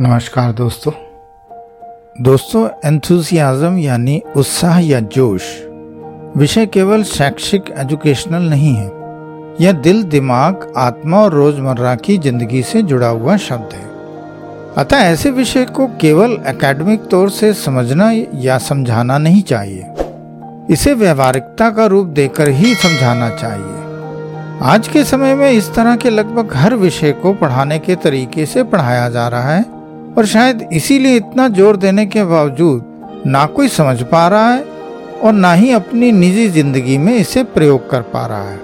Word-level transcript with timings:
नमस्कार 0.00 0.52
दोस्तों। 0.52 0.92
दोस्तों 2.22 2.68
एंथुसियाज्म 2.84 3.78
यानी 3.78 4.22
उत्साह 4.36 4.78
या 4.78 5.00
जोश 5.00 5.42
विषय 6.36 6.66
केवल 6.66 7.02
शैक्षिक 7.02 7.64
एजुकेशनल 7.78 8.42
नहीं 8.42 8.74
है। 8.74 8.86
यह 9.60 9.72
दिल, 9.72 10.02
दिमाग, 10.02 10.72
आत्मा 10.76 11.20
और 11.20 11.32
रोज़मर्रा 11.32 11.94
की 11.94 12.18
ज़िंदगी 12.18 12.62
से 12.62 12.82
जुड़ा 12.82 13.08
हुआ 13.08 13.36
शब्द 13.36 13.72
है। 13.72 13.88
अतः 14.76 14.96
ऐसे 14.96 15.30
विषय 15.30 15.64
को 15.64 15.86
केवल 15.86 16.32
एकेडमिक 16.46 17.00
तौर 17.00 17.30
से 17.30 17.52
समझना 17.54 18.10
या 18.34 18.58
समझाना 18.58 19.18
नहीं 19.18 19.42
चाहिए। 19.42 19.86
इसे 20.70 20.94
व्यवहारिकता 20.94 21.70
का 21.70 21.86
रूप 21.86 22.06
देकर 22.06 22.48
ही 22.48 22.74
समझाना 22.74 23.28
चाहिए। 23.30 24.62
आज 24.62 24.88
के 24.88 25.04
समय 25.04 25.34
में 25.34 25.50
इस 25.50 25.74
तरह 25.74 25.96
के 25.96 26.10
लगभग 26.10 26.54
हर 26.54 26.74
विषय 26.74 27.12
को 27.12 27.32
पढ़ाने 27.32 27.78
के 27.78 27.96
तरीके 27.96 28.46
से 28.46 28.62
पढ़ाया 28.62 29.08
जा 29.08 29.28
रहा 29.28 29.54
है। 29.54 29.79
और 30.18 30.26
शायद 30.26 30.68
इसीलिए 30.72 31.16
इतना 31.16 31.48
ज़ोर 31.48 31.76
देने 31.76 32.06
के 32.06 32.24
बावजूद 32.24 33.22
ना 33.26 33.44
कोई 33.46 33.68
समझ 33.68 34.02
पा 34.02 34.26
रहा 34.28 34.50
है 34.50 34.64
और 35.22 35.32
ना 35.32 35.52
ही 35.52 35.70
अपनी 35.72 36.10
निजी 36.12 36.48
ज़िंदगी 36.48 36.96
में 36.98 37.14
इसे 37.14 37.42
प्रयोग 37.44 37.88
कर 37.90 38.02
पा 38.04 38.26
रहा 38.26 38.50
है। 38.50 38.58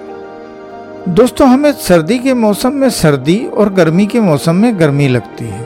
दोस्तों, 1.09 1.47
हमें 1.47 1.71
सर्दी 1.71 2.17
के 2.19 2.33
मौसम 2.33 2.73
में 2.73 2.89
सर्दी 2.89 3.37
और 3.47 3.73
गर्मी 3.73 4.05
के 4.05 4.19
मौसम 4.19 4.55
में 4.55 4.79
गर्मी 4.79 5.07
लगती 5.07 5.45
है, 5.45 5.65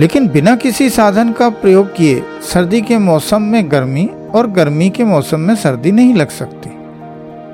लेकिन 0.00 0.28
बिना 0.28 0.54
किसी 0.56 0.88
साधन 0.90 1.32
का 1.32 1.48
प्रयोग 1.50 1.94
किए 1.96 2.22
सर्दी 2.44 2.80
के 2.82 2.98
मौसम 3.00 3.42
में 3.42 3.70
गर्मी 3.72 4.08
और 4.34 4.50
गर्मी 4.50 4.90
के 4.90 5.04
मौसम 5.04 5.40
में 5.40 5.54
सर्दी 5.56 5.92
नहीं 5.92 6.14
लग 6.14 6.28
सकती। 6.30 6.70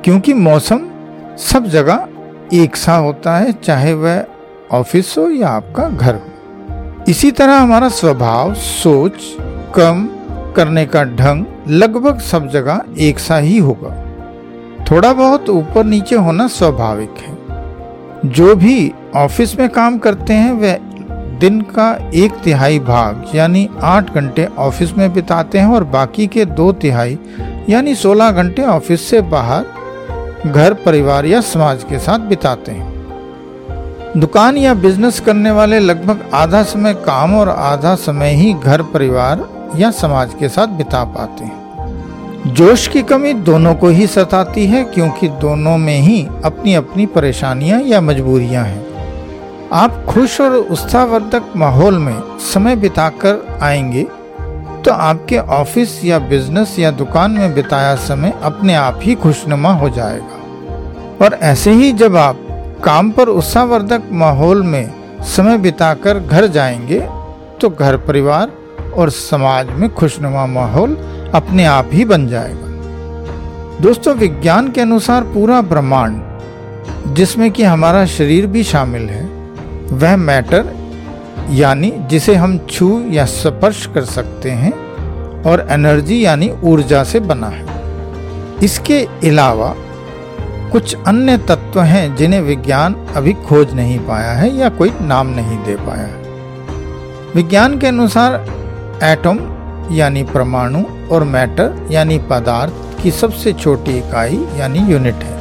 क्योंकि 0.04 0.34
मौसम 0.34 0.86
सब 1.40 1.66
जगह 1.68 2.06
एक 2.52 2.76
सा 2.76 2.96
होता 2.96 3.36
है, 3.36 3.52
चाहे 3.54 3.94
वह 3.94 4.24
ऑफ़िस 4.72 5.14
हो 5.18 5.28
या 5.30 5.48
आपका 5.48 5.88
घर 5.88 6.14
हो। 6.14 6.33
इसी 7.08 7.30
तरह 7.30 7.58
हमारा 7.58 7.88
स्वभाव, 7.88 8.54
सोच 8.54 9.12
कम 9.74 10.08
करने 10.56 10.86
का 10.86 11.04
ढंग 11.04 11.44
लगभग 11.68 12.20
सब 12.20 12.48
जगह 12.48 12.80
एक 12.98 13.18
सा 13.18 13.36
ही 13.36 13.58
होगा। 13.58 13.90
थोड़ा 14.90 15.12
बहुत 15.12 15.48
ऊपर 15.48 15.84
नीचे 15.84 16.16
होना 16.16 16.46
स्वाभाविक 16.46 17.10
है। 17.10 17.36
जो 18.30 18.56
भी 18.56 18.92
ऑफ़िस 19.16 19.58
में 19.58 19.68
काम 19.68 19.98
करते 19.98 20.32
हैं, 20.32 20.52
वे 20.52 20.78
दिन 21.38 21.60
का 21.60 22.10
एक 22.14 22.32
तिहाई 22.44 22.78
भाग, 22.78 23.24
यानी 23.34 23.68
आठ 23.82 24.14
घंटे 24.14 24.48
ऑफ़िस 24.58 24.96
में 24.98 25.12
बिताते 25.12 25.58
हैं 25.58 25.66
और 25.66 25.84
बाकी 25.84 26.26
के 26.26 26.44
दो 26.44 26.72
तिहाई, 26.72 27.18
यानी 27.68 27.94
सोलह 27.94 28.30
घंटे 28.30 28.62
ऑफ़िस 28.62 29.08
से 29.10 29.20
बाहर, 29.20 29.66
घर, 30.46 30.74
परिवार 30.74 31.26
या 31.26 31.40
समाज 31.40 31.84
के 31.84 31.98
साथ 31.98 32.18
बिताते 32.18 32.72
हैं। 32.72 32.93
दुकान 34.16 34.56
या 34.56 34.72
बिज़नेस 34.74 35.18
करने 35.20 35.50
वाले 35.50 35.78
लगभग 35.80 36.30
आधा 36.34 36.62
समय 36.62 36.94
काम 36.94 37.34
और 37.34 37.48
आधा 37.48 37.94
समय 37.94 38.34
ही 38.34 38.52
घर 38.54 38.82
परिवार 38.82 39.44
या 39.76 39.90
समाज 39.90 40.34
के 40.34 40.48
साथ 40.48 40.66
बिता 40.68 41.02
पाते 41.04 41.44
हैं। 41.44 42.52
जोश 42.54 42.86
की 42.88 43.02
कमी 43.02 43.32
दोनों 43.32 43.74
को 43.74 43.88
ही 43.88 44.06
सताती 44.06 44.66
है, 44.66 44.84
क्योंकि 44.84 45.28
दोनों 45.28 45.76
में 45.78 45.98
ही 45.98 46.26
अपनी 46.44 46.74
अपनी 46.74 47.06
परेशानियाँ 47.06 47.80
या 47.80 48.00
मजबूरियाँ 48.00 48.64
हैं। 48.64 48.84
आप 49.72 50.04
खुश 50.08 50.40
और 50.40 50.54
उत्साहवर्धक 50.54 51.52
माहौल 51.56 51.98
में 51.98 52.38
समय 52.44 52.76
बिताकर 52.76 53.58
आएँगे 53.62 54.06
तो 54.84 54.92
आपके 54.92 55.38
ऑफ़िस 55.38 56.00
या 56.04 56.18
बिज़नेस 56.18 56.78
या 56.78 56.90
दुकान 56.92 57.30
में 57.30 57.54
बिताया 57.54 57.94
समय 57.96 58.38
अपने 58.42 58.74
आप 58.74 59.00
ही 59.02 59.14
खुशनुमा 59.16 59.72
हो 59.72 59.90
जाएगा। 59.90 61.24
और 61.24 61.38
ऐसे 61.42 61.72
ही 61.72 61.92
जब 61.92 62.16
आप 62.16 62.40
काम 62.82 63.10
पर 63.10 63.28
उत्साहवर्धक 63.28 64.02
माहौल 64.12 64.62
में 64.62 64.94
समय 65.22 65.58
बिताकर 65.58 66.18
घर 66.18 66.46
जाएँगे 66.46 67.00
तो 67.60 67.70
घर 67.70 67.96
परिवार 67.96 68.52
और 68.96 69.10
समाज 69.10 69.70
में 69.70 69.94
खुशनुमा 69.94 70.46
माहौल 70.46 70.96
अपने 71.34 71.64
आप 71.64 71.90
ही 71.92 72.04
बन 72.04 72.28
जाएगा। 72.28 72.68
दोस्तों, 73.80 74.14
विज्ञान 74.14 74.70
के 74.70 74.80
अनुसार 74.80 75.22
पूरा 75.22 75.60
ब्रह्मांड, 75.62 76.22
जिसमें 77.14 77.50
कि 77.50 77.62
हमारा 77.62 78.06
शरीर 78.06 78.46
भी 78.46 78.64
शामिल 78.64 79.02
है, 79.02 79.24
वह 79.92 80.16
मैटर, 80.16 80.64
यानी 81.50 81.92
जिसे 82.06 82.34
हम 82.34 82.58
छू 82.58 83.04
या 83.08 83.24
स्पर्श 83.24 83.86
कर 83.86 84.04
सकते 84.04 84.50
हैं, 84.50 84.72
और 85.42 85.66
एनर्जी 85.70 86.24
यानी 86.24 86.50
ऊर्जा 86.64 87.04
से 87.04 87.20
बना 87.20 87.46
है। 87.46 87.66
इसके 88.62 89.00
अलावा 89.28 89.74
कुछ 90.74 90.96
अन्य 91.06 91.38
तत्व 91.38 91.80
हैं 91.80 92.16
जिन्हें 92.16 92.40
विज्ञान 92.40 92.94
अभी 93.16 93.32
खोज 93.32 93.74
नहीं 93.74 93.98
पाया 93.98 94.32
है 94.32 94.56
या 94.56 94.68
कोई 94.68 94.92
नाम 95.00 95.26
नहीं 95.26 95.58
दे 95.64 95.76
पाया 95.76 96.02
है। 96.02 96.22
विज्ञान 97.34 97.78
के 97.78 97.86
अनुसार 97.86 98.34
एटम, 99.02 99.38
यानी 99.94 100.22
परमाणु, 100.22 100.82
और 101.10 101.24
मैटर, 101.24 101.88
यानी 101.90 102.18
पदार्थ 102.18 103.02
की 103.02 103.10
सबसे 103.10 103.52
छोटी 103.52 103.98
इकाई, 103.98 104.46
यानी 104.56 104.78
यूनिट 104.78 105.14
है। 105.14 105.38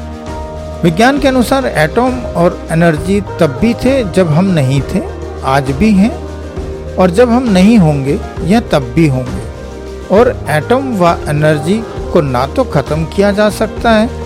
विज्ञान 0.84 1.20
के 1.20 1.28
अनुसार 1.28 1.66
एटम 1.66 2.20
और 2.20 2.68
एनर्जी 2.72 3.22
तब 3.22 3.58
भी 3.62 3.74
थे 3.74 4.04
जब 4.04 4.28
हम 4.28 4.46
नहीं 4.46 4.82
थे, 4.82 5.02
आज 5.44 5.72
भी 5.72 5.92
हैं, 5.92 6.16
और 6.96 7.12
जब 7.12 7.30
हम 7.30 7.44
नहीं 7.44 7.78
होंगे, 7.78 8.20
या 8.44 8.60
तब 8.60 8.92
भी 8.96 9.08
होंगे। 9.08 9.44
और 10.16 10.46
एटम 10.50 10.98
व 10.98 11.26
एनर्जी 11.30 11.84
को 12.14 12.22
ना 12.22 12.48
तो 12.48 12.64
खत्म 12.64 13.06
किया 13.06 13.32
जा 13.32 13.50
सकता 13.50 13.92
है 13.92 14.23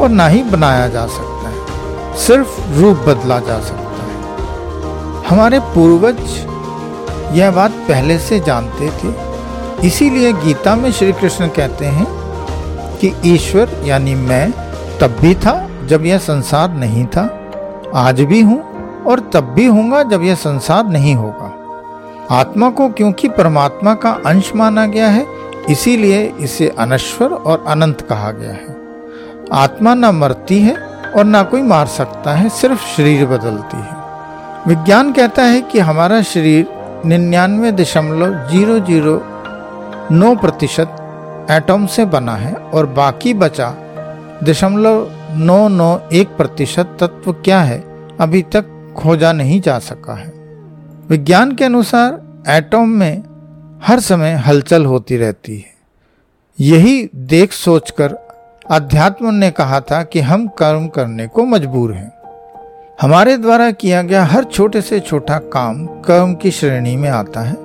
और 0.00 0.08
ना 0.08 0.26
ही 0.26 0.42
बनाया 0.42 0.88
जा 0.88 1.06
सकता 1.06 1.48
है। 1.48 2.16
सिर्फ़ 2.16 2.72
रूप 2.78 2.96
बदला 2.96 3.38
जा 3.38 3.60
सकता 3.60 4.04
है। 4.04 5.24
हमारे 5.24 5.58
पूर्वज 5.58 6.20
यह 7.36 7.50
बात 7.50 7.70
पहले 7.70 8.18
से 8.18 8.40
जानते 8.40 8.90
थे। 8.90 9.14
इसीलिए 9.86 10.32
गीता 10.32 10.76
में 10.76 10.92
श्री 10.92 11.12
कृष्ण 11.12 11.48
कहते 11.48 11.86
हैं 11.86 12.06
कि 12.98 13.12
ईश्वर 13.24 13.70
यानी 13.84 14.14
मैं 14.14 14.50
तब 15.00 15.16
भी 15.20 15.34
था 15.34 15.70
जब 15.86 16.04
यह 16.04 16.18
संसार 16.18 16.72
नहीं 16.72 17.06
था, 17.06 17.50
आज 17.94 18.20
भी 18.20 18.40
हूँ 18.40 18.62
और 19.02 19.30
तब 19.34 19.44
भी 19.44 19.66
होगा 19.66 20.02
जब 20.02 20.22
यह 20.22 20.34
संसार 20.34 20.86
नहीं 20.86 21.14
होगा। 21.14 21.52
आत्मा 22.30 22.70
को 22.70 22.88
क्योंकि 22.88 23.28
परमात्मा 23.28 23.94
का 23.94 24.10
अंश 24.26 24.52
माना 24.56 24.86
गया 24.86 25.08
है, 25.08 25.26
इसीलिए 25.70 26.34
इसे 26.40 26.68
अनश्वर 26.68 27.28
और 27.28 27.64
अनंत 27.68 28.00
कहा 28.00 28.30
गया 28.30 28.52
है। 28.52 28.83
आत्मा 29.52 29.94
न 29.94 30.10
मरती 30.14 30.58
है 30.60 30.74
और 31.08 31.24
ना 31.24 31.42
कोई 31.42 31.62
मार 31.62 31.86
सकता 31.86 32.34
है, 32.34 32.48
सिर्फ़ 32.50 32.86
शरीर 32.86 33.26
बदलती 33.26 33.76
है। 33.76 34.02
विज्ञान 34.68 35.12
कहता 35.12 35.42
है 35.42 35.60
कि 35.62 35.78
हमारा 35.78 36.20
शरीर 36.22 36.66
निन्यानवे 37.06 37.72
दशमलव 37.72 38.34
ज़ीरो 38.50 38.78
ज़ीरो 38.80 39.20
नौ 40.12 40.34
प्रतिशत 40.36 40.96
एटम 41.50 41.86
से 41.86 42.04
बना 42.04 42.36
है 42.36 42.54
और 42.54 42.86
बाकी 42.86 43.34
बचा 43.34 43.74
दशमलव 44.44 45.10
नौ 45.36 45.66
नौ 45.68 45.98
एक 46.12 46.36
प्रतिशत 46.36 46.96
तत्व 47.00 47.32
क्या 47.34 47.60
है, 47.60 47.78
अभी 48.20 48.42
तक 48.52 48.70
खोजा 48.96 49.32
नहीं 49.32 49.60
जा 49.60 49.78
सका 49.80 50.14
है। 50.14 50.32
विज्ञान 51.08 51.52
के 51.52 51.64
अनुसार 51.64 52.20
एटम 52.48 52.88
में 52.90 53.22
हर 53.82 54.00
समय 54.00 54.32
हलचल 54.46 54.84
होती 54.86 55.16
रहती 55.16 55.56
है। 55.58 55.72
यही 56.58 57.08
देख 57.14 57.52
सोचकर 57.52 58.16
अध्यात्म 58.70 59.34
ने 59.34 59.50
कहा 59.50 59.80
था 59.80 60.02
कि 60.02 60.20
हम 60.20 60.46
कर्म 60.48 60.86
करने 60.86 61.26
को 61.26 61.44
मजबूर 61.44 61.92
हैं। 61.92 62.12
हमारे 63.00 63.36
द्वारा 63.36 63.70
किया 63.70 64.02
गया 64.02 64.24
हर 64.24 64.44
छोटे 64.44 64.80
से 64.80 65.00
छोटा 65.00 65.38
काम 65.38 65.86
कर्म 65.86 66.34
की 66.34 66.50
श्रेणी 66.50 66.96
में 66.96 67.08
आता 67.08 67.40
है, 67.40 67.56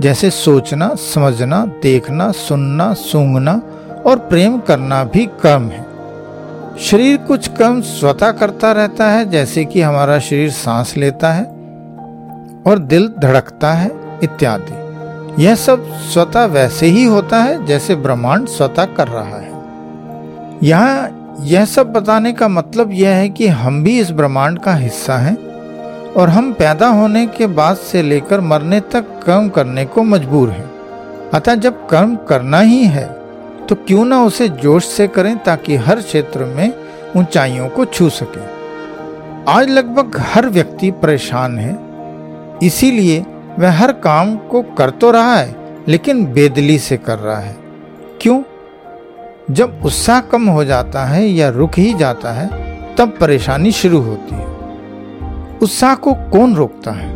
जैसे 0.00 0.30
सोचना, 0.30 0.94
समझना, 0.94 1.64
देखना, 1.82 2.30
सुनना, 2.32 2.92
सूंघना 2.94 3.62
और 4.06 4.18
प्रेम 4.18 4.58
करना 4.58 5.04
भी 5.04 5.26
कर्म 5.26 5.68
है। 5.68 5.84
शरीर 6.78 7.16
कुछ 7.16 7.48
कर्म 7.48 7.80
स्वतः 7.80 8.30
करता 8.30 8.72
रहता 8.72 9.10
है, 9.10 9.30
जैसे 9.30 9.64
कि 9.64 9.82
हमारा 9.82 10.18
शरीर 10.18 10.50
सांस 10.50 10.96
लेता 10.96 11.32
है 11.32 11.44
और 12.66 12.78
दिल 12.78 13.12
धड़कता 13.18 13.72
है, 13.72 13.90
इत्यादि। 14.22 15.44
यह 15.44 15.54
सब 15.54 15.92
स्वतः 16.12 16.44
वैसे 16.44 16.86
ही 16.86 17.04
होता 17.04 17.42
है, 17.42 17.66
जैसे 17.66 17.94
ब्रह्मांड 17.96 18.48
स्वतः 18.48 18.84
कर 18.84 19.08
रहा 19.08 19.36
है। 19.36 19.55
यहाँ 20.62 21.38
यह 21.42 21.64
सब 21.64 21.92
बताने 21.92 22.32
का 22.32 22.48
मतलब 22.48 22.92
यह 22.92 23.10
है 23.10 23.28
कि 23.28 23.46
हम 23.48 23.82
भी 23.84 23.98
इस 24.00 24.10
ब्रह्मांड 24.10 24.58
का 24.58 24.74
हिस्सा 24.74 25.16
हैं 25.18 25.36
और 26.12 26.28
हम 26.28 26.52
पैदा 26.52 26.86
होने 26.88 27.26
के 27.26 27.46
बाद 27.46 27.76
से 27.76 28.02
लेकर 28.02 28.40
मरने 28.42 28.80
तक 28.92 29.20
कर्म 29.26 29.48
करने 29.48 29.84
को 29.84 30.02
मजबूर 30.04 30.50
हैं। 30.50 30.70
अतः 31.30 31.54
जब 31.56 31.86
कर्म 31.88 32.16
करना 32.28 32.60
ही 32.60 32.82
है 32.86 33.06
तो 33.66 33.74
क्यों 33.76 34.04
ना 34.04 34.22
उसे 34.22 34.48
जोश 34.48 34.86
से 34.86 35.06
करें 35.08 35.36
ताकि 35.38 35.76
हर 35.76 36.00
क्षेत्र 36.00 36.44
में 36.46 36.72
ऊंचाइयों 37.16 37.68
को 37.68 37.84
छू 37.84 38.08
सके। 38.10 38.44
आज 39.48 39.68
लगभग 39.68 40.18
हर 40.24 40.48
व्यक्ति 40.48 40.90
परेशान 41.02 41.58
है, 41.58 41.78
इसीलिए 42.62 43.24
वह 43.58 43.72
हर 43.72 43.92
काम 44.00 44.36
को 44.48 44.62
कर 44.78 44.90
तो 44.90 45.10
रहा 45.10 45.34
है, 45.34 45.54
लेकिन 45.88 46.24
बेदली 46.26 46.78
से 46.78 46.96
कर 46.96 47.18
रहा 47.18 47.38
है। 47.38 47.56
क्यों? 48.20 48.42
जब 49.50 49.80
उत्साह 49.84 50.20
कम 50.20 50.46
हो 50.46 50.64
जाता 50.64 51.04
है 51.04 51.26
या 51.26 51.48
रुक 51.48 51.70
ही 51.78 51.94
जाता 51.94 52.32
है, 52.32 52.48
तब 52.98 53.14
परेशानी 53.20 53.72
शुरू 53.72 54.00
होती 54.00 54.34
है। 54.34 54.46
उत्साह 55.62 55.94
को 55.94 56.14
कौन 56.14 56.54
रोकता 56.54 56.90
है 56.90 57.14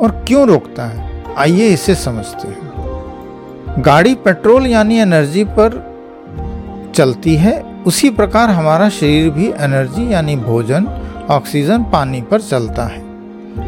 और 0.00 0.24
क्यों 0.28 0.46
रोकता 0.46 0.84
है? 0.84 1.24
आइए 1.38 1.68
इसे 1.68 1.94
समझते 1.94 2.48
हैं। 2.48 2.72
गाड़ी 3.78 4.14
पेट्रोल 4.14 4.66
यानी 4.66 4.98
एनर्जी 4.98 5.44
पर 5.44 5.92
चलती 6.94 7.36
है। 7.36 7.64
उसी 7.86 8.10
प्रकार 8.10 8.50
हमारा 8.50 8.88
शरीर 8.88 9.30
भी 9.30 9.48
एनर्जी 9.48 10.12
यानी 10.12 10.36
भोजन, 10.36 10.86
ऑक्सीजन, 11.30 11.82
पानी 11.82 12.22
पर 12.22 12.40
चलता 12.40 12.84
है 12.84 13.02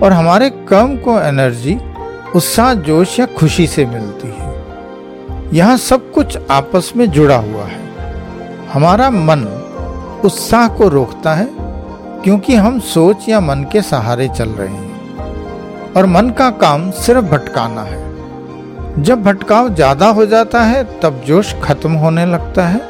और 0.03 0.13
हमारे 0.13 0.51
कर्म 0.51 0.97
को 0.97 1.21
एनर्जी, 1.21 1.81
उत्साह, 2.37 2.75
जोश 2.75 3.21
या 3.21 3.27
खुशी 3.27 3.67
से 3.67 3.87
मिलती 3.87 4.29
है। 4.29 4.55
यहाँ 5.53 5.77
सब 5.77 6.13
कुछ 6.13 6.39
आपस 6.51 6.93
में 6.97 7.11
जुड़ा 7.11 7.37
हुआ 7.37 7.65
है। 7.65 7.84
हमारा 8.75 9.11
मन 9.11 9.43
उत्साह 10.25 10.69
को 10.69 10.89
रोकता 10.89 11.35
है, 11.35 11.49
क्योंकि 12.23 12.55
हम 12.55 12.81
सोच 12.81 13.29
या 13.29 13.41
मन 13.41 13.67
के 13.73 13.83
सहारे 13.83 14.29
चल 14.29 14.49
रहे 14.49 14.69
हैं। 14.69 15.93
और 15.93 16.07
मन 16.07 16.31
का 16.31 16.51
काम 16.51 16.91
सिर्फ़ 16.91 17.25
भटकाना 17.25 17.83
है। 17.83 19.03
जब 19.03 19.23
भटकाव 19.23 19.75
ज़्यादा 19.75 20.09
हो 20.09 20.27
जाता 20.27 20.63
है, 20.63 21.01
तब 21.01 21.23
जोश 21.27 21.55
खत्म 21.63 21.93
होने 21.93 22.27
लगता 22.27 22.67
है, 22.69 22.81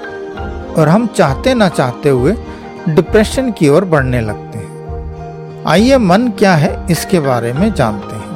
और 0.79 0.89
हम 0.89 1.07
चाहते 1.07 1.55
ना 1.55 1.69
चाहते 1.69 2.09
हुए 2.09 2.37
डिप्रेशन 2.89 3.53
की 3.53 3.69
ओर 3.69 3.85
बढ़ने 3.85 4.21
लगते 4.21 4.59
हैं। 4.59 5.65
आइए 5.67 5.99
मन 5.99 6.29
क्या 6.29 6.55
है, 6.55 6.87
इसके 6.91 7.21
बारे 7.21 7.53
में 7.53 7.75
जानते 7.75 8.17
हैं। 8.17 8.33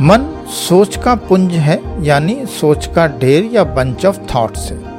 मन 0.00 0.46
सोच 0.48 0.96
का 0.96 1.14
पुंज 1.14 1.52
है, 1.52 2.04
यानी 2.04 2.46
सोच 2.46 2.86
का 2.86 3.06
ढेर 3.06 3.50
या 3.52 3.64
बंच 3.64 4.06
ऑफ़ 4.06 4.18
थॉट्स 4.34 4.72
है। 4.72 4.89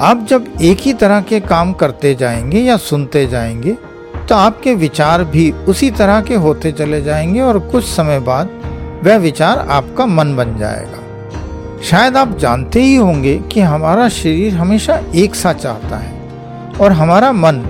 आप 0.00 0.26
जब 0.28 0.44
एक 0.62 0.80
ही 0.80 0.92
तरह 0.92 1.20
के 1.20 1.40
काम 1.40 1.72
करते 1.72 2.14
जाएँगे 2.14 2.58
या 2.58 2.76
सुनते 2.76 3.26
जाएँगे 3.26 3.72
तो 4.28 4.34
आपके 4.34 4.74
विचार 4.74 5.24
भी 5.24 5.50
उसी 5.50 5.90
तरह 5.90 6.20
के 6.20 6.34
होते 6.34 6.72
चले 6.72 7.02
जाएँगे 7.02 7.40
और 7.40 7.58
कुछ 7.58 7.84
समय 7.84 8.20
बाद 8.20 8.50
वह 9.04 9.16
विचार 9.16 9.58
आपका 9.58 10.06
मन 10.06 10.34
बन 10.36 10.56
जाएगा। 10.58 11.80
शायद 11.82 12.16
आप 12.16 12.36
जानते 12.38 12.82
ही 12.82 12.96
होंगे 12.96 13.36
कि 13.52 13.60
हमारा 13.60 14.08
शरीर 14.08 14.54
हमेशा 14.54 15.00
एक 15.14 15.34
सा 15.34 15.52
चाहता 15.52 15.96
है 15.96 16.78
और 16.80 16.92
हमारा 16.92 17.32
मन 17.32 17.62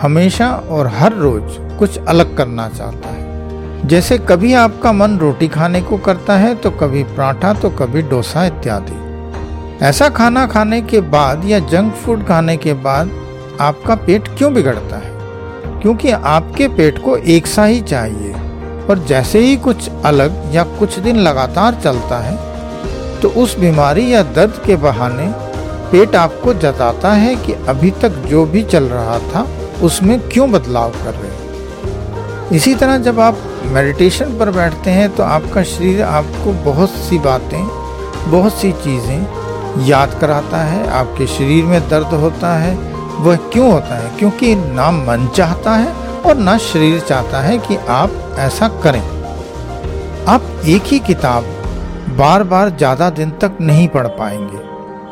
हमेशा 0.00 0.50
और 0.70 0.86
हर 0.86 1.12
रोज 1.12 1.56
कुछ 1.78 1.98
अलग 1.98 2.36
करना 2.36 2.68
चाहता 2.68 3.08
है। 3.08 3.88
जैसे 3.88 4.18
कभी 4.18 4.54
आपका 4.54 4.92
मन 4.92 5.18
रोटी 5.18 5.48
खाने 5.48 5.80
को 5.80 5.98
करता 5.98 6.36
है 6.36 6.54
तो 6.54 6.70
कभी 6.70 7.04
पराठा 7.04 7.52
तो 7.52 7.70
कभी 7.70 8.02
डोसा 8.02 8.46
इत्यादि। 8.46 9.09
ऐसा 9.80 10.08
खाना 10.08 10.44
खाने 10.46 10.80
के 10.82 11.00
बाद 11.00 11.44
या 11.44 11.58
जंक 11.66 11.92
फ़ूड 11.96 12.26
खाने 12.26 12.56
के 12.56 12.72
बाद 12.76 13.10
आपका 13.60 13.94
पेट 13.96 14.28
क्यों 14.38 14.52
बिगड़ता 14.54 14.96
है? 14.96 15.80
क्योंकि 15.80 16.10
आपके 16.10 16.68
पेट 16.68 16.98
को 16.98 17.16
एक 17.16 17.46
सा 17.46 17.64
ही 17.64 17.80
चाहिए, 17.82 18.32
और 18.90 19.04
जैसे 19.08 19.38
ही 19.38 19.56
कुछ 19.58 19.88
अलग 20.04 20.54
या 20.54 20.64
कुछ 20.78 20.98
दिन 20.98 21.16
लगातार 21.18 21.80
चलता 21.84 22.18
है 22.18 22.36
तो 23.20 23.28
उस 23.42 23.58
बीमारी 23.58 24.12
या 24.12 24.22
दर्द 24.22 24.62
के 24.66 24.76
बहाने 24.76 25.32
पेट 25.90 26.14
आपको 26.16 26.54
जताता 26.56 27.12
है 27.14 27.34
कि 27.36 27.52
अभी 27.68 27.90
तक 28.02 28.22
जो 28.26 28.46
भी 28.46 28.62
चल 28.64 28.84
रहा 28.84 29.18
था, 29.24 29.46
उसमें 29.82 30.18
क्यों 30.28 30.50
बदलाव 30.52 30.90
कर 30.94 31.14
रहे 31.14 31.30
हैं। 31.30 32.50
इसी 32.52 32.74
तरह 32.74 32.98
जब 33.00 33.20
आप 33.20 33.38
मेडिटेशन 33.66 34.38
पर 34.38 34.50
बैठते 34.52 34.90
हैं 34.90 35.10
तो 35.16 35.22
आपका 35.22 35.62
शरीर 35.64 36.02
आपको 36.04 36.52
बहुत 36.64 36.90
सी 37.00 37.18
बातें, 37.20 37.62
बहुत 38.30 38.54
सी 38.54 38.72
चीज़ें 38.74 39.48
याद 39.78 40.18
कराता 40.20 40.58
है, 40.58 40.88
आपके 40.90 41.26
शरीर 41.26 41.64
में 41.64 41.88
दर्द 41.88 42.06
होता 42.06 42.56
है, 42.56 42.74
वह 43.20 43.36
क्यों 43.36 43.72
होता 43.72 43.94
है? 43.94 44.18
क्योंकि 44.18 44.54
ना 44.54 44.90
मन 44.90 45.28
चाहता 45.36 45.74
है 45.74 45.92
और 46.20 46.36
ना 46.36 46.58
शरीर 46.58 47.00
चाहता 47.00 47.40
है 47.40 47.58
कि 47.58 47.76
आप 47.76 48.36
ऐसा 48.38 48.68
करें। 48.68 49.02
आप 50.28 50.42
एक 50.66 50.82
ही 50.82 50.98
किताब 50.98 51.44
बार 52.18 52.42
बार 52.42 52.70
ज़्यादा 52.70 53.10
दिन 53.10 53.30
तक 53.30 53.58
नहीं 53.60 53.88
पढ़ 53.88 54.06
पाएँगे। 54.06 54.58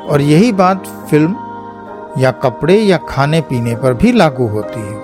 और 0.06 0.20
यही 0.20 0.52
बात 0.52 0.87
फ़िल्म 1.10 1.37
या 2.19 2.31
कपड़े 2.31 2.78
या 2.78 2.96
खाने 2.96 3.40
पीने 3.40 3.75
पर 3.76 3.94
भी 3.94 4.12
लागू 4.12 4.46
होती 4.46 4.81
है। 4.81 4.96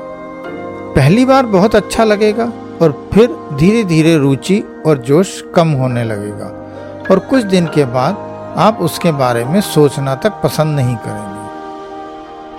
पहली 0.95 1.25
बार 1.25 1.47
बहुत 1.47 1.75
अच्छा 1.75 2.05
लगेगा 2.05 2.53
और 2.83 3.09
फिर 3.15 3.37
धीरे 3.55 3.85
धीरे 3.85 4.17
रुचि 4.19 4.65
और 4.87 4.99
जोश 4.99 5.45
कम 5.55 5.69
होने 5.69 6.05
लगेगा। 6.05 6.47
और 7.11 7.19
कुछ 7.19 7.45
दिन 7.45 7.67
के 7.67 7.85
बाद 7.85 8.15
आप 8.57 8.79
उसके 8.81 9.13
बारे 9.13 9.45
में 9.45 9.61
सोचना 9.61 10.15
तक 10.15 10.31
पसंद 10.31 10.77
नहीं 10.77 10.97
करेंगे। 10.97 11.45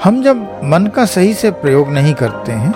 हम 0.03 0.24
जब 0.24 0.62
मन 0.63 0.92
का 0.95 1.06
सही 1.06 1.33
से 1.33 1.51
प्रयोग 1.51 1.89
नहीं 1.89 2.13
करते 2.13 2.51
हैं, 2.51 2.71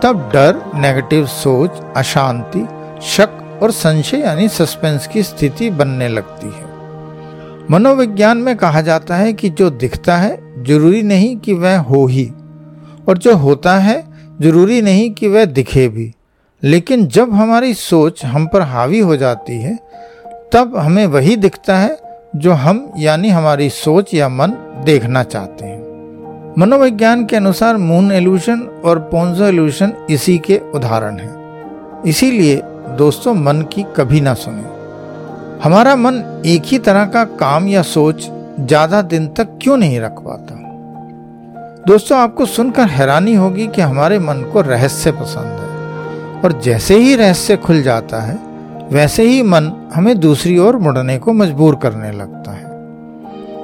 तब 0.00 0.30
डर 0.34 0.70
नेगेटिव 0.74 1.26
सोच, 1.26 1.70
अशांति, 1.96 2.68
शक 3.02 3.60
और 3.62 3.70
संशय 3.70 4.16
यानी 4.16 4.48
सस्पेंस 4.48 5.06
की 5.06 5.22
स्थिति 5.22 5.70
बनने 5.70 6.08
लगती 6.08 6.46
है। 6.46 6.72
मनोविज्ञान 7.70 8.38
में 8.38 8.56
कहा 8.56 8.80
जाता 8.80 9.16
है 9.16 9.32
कि 9.32 9.50
जो 9.50 9.70
दिखता 9.70 10.16
है, 10.16 10.64
ज़रूरी 10.64 11.02
नहीं 11.02 11.36
कि 11.36 11.52
वह 11.52 11.78
हो 11.78 12.06
ही, 12.06 12.32
और 13.08 13.18
जो 13.18 13.36
होता 13.36 13.76
है, 13.76 14.04
ज़रूरी 14.40 14.82
नहीं 14.82 15.10
कि 15.10 15.28
वह 15.28 15.44
दिखे 15.44 15.88
भी। 15.88 16.14
लेकिन 16.62 17.06
जब 17.06 17.32
हमारी 17.32 17.74
सोच 17.74 18.24
हम 18.24 18.46
पर 18.46 18.62
हावी 18.62 18.98
हो 18.98 19.16
जाती 19.16 19.60
है, 19.62 19.78
तब 20.52 20.76
हमें 20.76 21.06
वही 21.06 21.36
दिखता 21.36 21.78
है 21.78 22.11
जो 22.36 22.52
हम, 22.52 22.92
यानी 22.98 23.28
हमारी 23.28 23.70
सोच 23.70 24.14
या 24.14 24.28
मन, 24.28 24.50
देखना 24.84 25.22
चाहते 25.22 25.66
हैं। 25.66 26.54
मनोविज्ञान 26.58 27.26
के 27.26 27.36
अनुसार 27.36 27.76
मून 27.76 28.12
एल्यूशन 28.12 28.82
और 28.84 28.98
पोन्जो 28.98 29.44
एल्यूशन 29.44 29.92
इसी 30.10 30.38
के 30.38 30.60
उदाहरण 30.74 31.18
हैं। 31.18 32.02
इसीलिए 32.02 32.62
दोस्तों, 32.96 33.34
मन 33.34 33.62
की 33.62 33.84
कभी 33.96 34.20
ना 34.20 34.34
सुने। 34.34 34.62
हमारा 35.64 35.96
मन 35.96 36.42
एक 36.46 36.62
ही 36.64 36.78
तरह 36.78 37.04
का 37.04 37.24
काम 37.24 37.68
या 37.68 37.82
सोच 37.82 38.30
ज़्यादा 38.60 39.02
दिन 39.02 39.28
तक 39.28 39.58
क्यों 39.62 39.76
नहीं 39.76 40.00
रख 40.00 40.14
पाता? 40.18 40.54
दोस्तों, 41.86 42.18
आपको 42.18 42.46
सुनकर 42.46 42.86
हैरानी 42.86 43.34
होगी 43.34 43.66
कि 43.66 43.82
हमारे 43.82 44.18
मन 44.18 44.50
को 44.52 44.60
रहस्य 44.60 45.12
पसंद 45.12 45.44
है। 45.44 45.72
और 46.40 46.60
जैसे 46.60 46.98
ही 46.98 47.16
रहस्य 47.16 47.56
खुल 47.56 47.82
जाता 47.82 48.20
है 48.20 48.51
वैसे 48.90 49.22
ही 49.22 49.42
मन 49.42 49.70
हमें 49.94 50.18
दूसरी 50.20 50.56
ओर 50.58 50.76
मुड़ने 50.76 51.18
को 51.18 51.32
मजबूर 51.32 51.74
करने 51.74 52.10
लगता 52.12 52.52
है। 52.52 52.70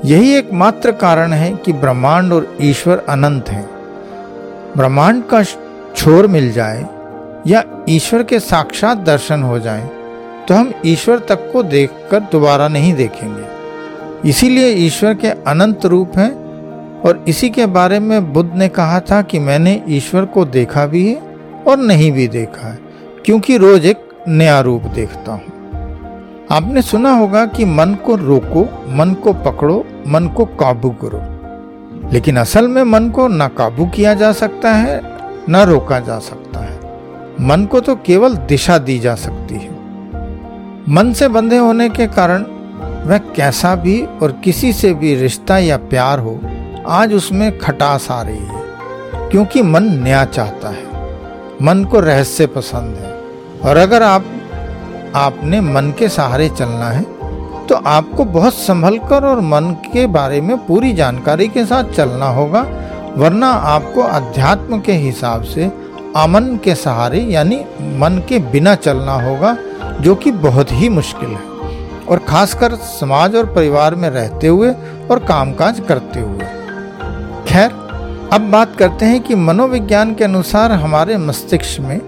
यही 0.04 0.32
एकमात्र 0.34 0.92
कारण 0.94 1.32
है 1.32 1.50
कि 1.56 1.72
ब्रह्मांड 1.74 2.32
और 2.32 2.56
ईश्वर 2.60 3.04
अनंत 3.08 3.48
हैं। 3.48 3.68
ब्रह्मांड 4.76 5.22
का 5.24 5.42
छोर 5.42 6.26
मिल 6.26 6.50
जाए 6.52 6.86
या 7.46 7.62
ईश्वर 7.88 8.22
के 8.22 8.40
साक्षात 8.40 8.98
दर्शन 8.98 9.42
हो 9.42 9.58
जाए 9.58 9.86
तो 10.48 10.54
हम 10.54 10.72
ईश्वर 10.86 11.18
तक 11.18 11.50
को 11.52 11.62
देखकर 11.62 12.20
दोबारा 12.32 12.68
नहीं 12.68 12.94
देखेंगे। 12.94 14.28
इसीलिए 14.28 14.68
ईश्वर 14.86 15.14
के 15.14 15.28
अनंत 15.28 15.86
रूप 15.86 16.18
हैं 16.18 16.30
और 17.00 17.24
इसी 17.28 17.50
के 17.50 17.66
बारे 17.68 17.98
में 18.00 18.32
बुद्ध 18.32 18.50
ने 18.54 18.68
कहा 18.70 19.00
था 19.00 19.20
कि 19.22 19.38
मैंने 19.38 19.82
ईश्वर 19.88 20.24
को 20.24 20.44
देखा 20.46 20.86
भी 20.86 21.06
है 21.08 21.16
और 21.66 21.78
नहीं 21.78 22.10
भी 22.12 22.26
देखा 22.28 22.68
है, 22.68 22.78
क्योंकि 23.26 23.56
रोज 23.56 23.86
एक 23.86 24.07
नया 24.28 24.60
रूप 24.60 24.82
देखता 24.82 25.32
हूँ। 25.32 25.42
आपने 26.50 26.82
सुना 26.82 27.10
होगा 27.10 27.46
कि 27.46 27.64
मन 27.64 27.94
को 27.94 28.16
रोको, 28.16 28.84
मन 28.88 29.14
को 29.14 29.32
पकड़ो, 29.32 29.84
मन 30.06 30.26
को 30.26 30.44
काबू 30.44 30.90
करो। 30.90 31.38
लेकिन 32.12 32.36
असल 32.36 32.68
में 32.68 32.82
मन 32.82 33.08
को 33.08 33.28
ना 33.28 33.48
काबू 33.48 33.86
किया 33.86 34.14
जा 34.14 34.32
सकता 34.32 34.72
है, 34.72 35.00
न 35.48 35.56
रोका 35.56 36.00
जा 36.00 36.18
सकता 36.18 36.60
है। 36.60 36.80
मन 37.40 37.64
को 37.64 37.80
तो 37.80 37.96
केवल 37.96 38.36
दिशा 38.36 38.78
दी 38.78 38.98
जा 38.98 39.14
सकती 39.14 39.54
है। 39.54 39.70
मन 40.88 41.12
से 41.12 41.28
बंधे 41.28 41.56
होने 41.56 41.88
के 41.88 42.06
कारण 42.06 42.42
वह 43.06 43.18
कैसा 43.18 43.74
भी 43.74 44.02
और 44.02 44.40
किसी 44.44 44.72
से 44.72 44.94
भी 44.94 45.14
रिश्ता 45.14 45.58
या 45.58 45.76
प्यार 45.76 46.18
हो, 46.18 46.40
आज 46.88 47.14
उसमें 47.14 47.58
खटास 47.58 48.10
आ 48.10 48.22
रही 48.22 48.38
है। 48.38 48.62
क्योंकि 49.30 49.62
मन 49.62 49.82
नया 49.82 50.24
चाहता 50.24 50.68
है। 50.68 50.88
मन 51.62 51.84
को 51.84 52.00
रहस्य 52.00 52.46
पसंद 52.46 52.96
है। 52.96 53.07
और 53.64 53.76
अगर 53.76 54.02
आप, 54.02 54.24
आपने 55.16 55.60
मन 55.60 55.92
के 55.98 56.08
सहारे 56.08 56.48
चलना 56.48 56.88
है 56.88 57.02
तो 57.66 57.74
आपको 57.86 58.24
बहुत 58.24 58.54
संभल 58.54 58.98
कर 59.08 59.24
और 59.24 59.40
मन 59.40 59.70
के 59.92 60.06
बारे 60.06 60.40
में 60.40 60.56
पूरी 60.66 60.92
जानकारी 60.92 61.48
के 61.48 61.64
साथ 61.66 61.90
चलना 61.92 62.28
होगा, 62.28 62.60
वरना 63.16 63.48
आपको 63.48 64.02
अध्यात्म 64.02 64.80
के 64.80 64.92
हिसाब 64.92 65.42
से 65.44 65.64
अमन 66.16 66.56
के 66.64 66.74
सहारे 66.74 67.20
यानी 67.22 67.56
मन 67.98 68.22
के 68.28 68.38
बिना 68.52 68.74
चलना 68.74 69.12
होगा, 69.22 69.56
जो 70.00 70.14
कि 70.14 70.30
बहुत 70.32 70.72
ही 70.72 70.88
मुश्किल 70.88 71.28
है। 71.28 72.06
और 72.06 72.18
खासकर 72.18 72.74
समाज 72.74 73.36
और 73.36 73.52
परिवार 73.54 73.94
में 73.94 74.08
रहते 74.10 74.46
हुए 74.46 74.70
और 75.10 75.18
कामकाज 75.18 75.80
करते 75.88 76.20
हुए। 76.20 76.46
खैर, 77.48 77.70
अब 78.32 78.50
बात 78.50 78.76
करते 78.76 79.06
हैं 79.06 79.20
कि 79.20 79.34
मनोविज्ञान 79.34 80.14
के 80.14 80.24
अनुसार 80.24 80.72
हमारे 80.72 81.16
मस्तिष्क 81.18 81.80
में 81.80 82.00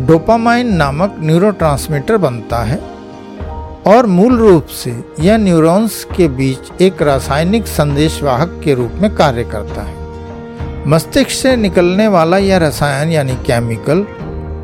डोपामाइन 0.00 0.72
नामक 0.74 1.16
न्यूरोट्रांसमीटर 1.20 2.16
बनता 2.16 2.58
है 2.58 2.76
और 3.86 4.06
मूल 4.06 4.38
रूप 4.38 4.66
से 4.66 5.04
यह 5.20 5.36
न्यूरॉन्स 5.36 6.04
के 6.16 6.28
बीच 6.28 6.82
एक 6.82 7.02
रासायनिक 7.02 7.66
संदेशवाहक 7.66 8.60
के 8.64 8.74
रूप 8.74 8.92
में 8.92 9.14
कार्य 9.14 9.44
करता 9.44 9.82
है। 9.82 9.94
मस्तिष्क 10.88 11.30
से 11.30 11.56
निकलने 11.56 12.08
वाला 12.08 12.38
यह 12.38 12.56
रसायन 12.56 13.08
यानी 13.08 13.34
केमिकल 13.36 14.06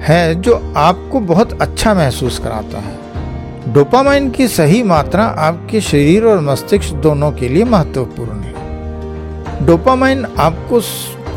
है 0.03 0.35
जो 0.35 0.75
आपको 0.77 1.21
बहुत 1.21 1.62
अच्छा 1.62 1.95
महसूस 1.95 2.39
कराता 2.39 2.79
है। 2.79 3.73
डोपामाइन 3.73 4.31
की 4.31 4.49
सही 4.49 4.83
मात्रा 4.83 5.25
आपके 5.25 5.81
शरीर 5.81 6.25
और 6.25 6.41
मस्तिष्क 6.41 6.95
दोनों 6.95 7.33
के 7.33 7.49
लिए 7.49 7.65
महत्वपूर्ण 7.65 8.41
है। 8.41 9.67
डोपामाइन 9.67 10.27
आपको 10.39 10.81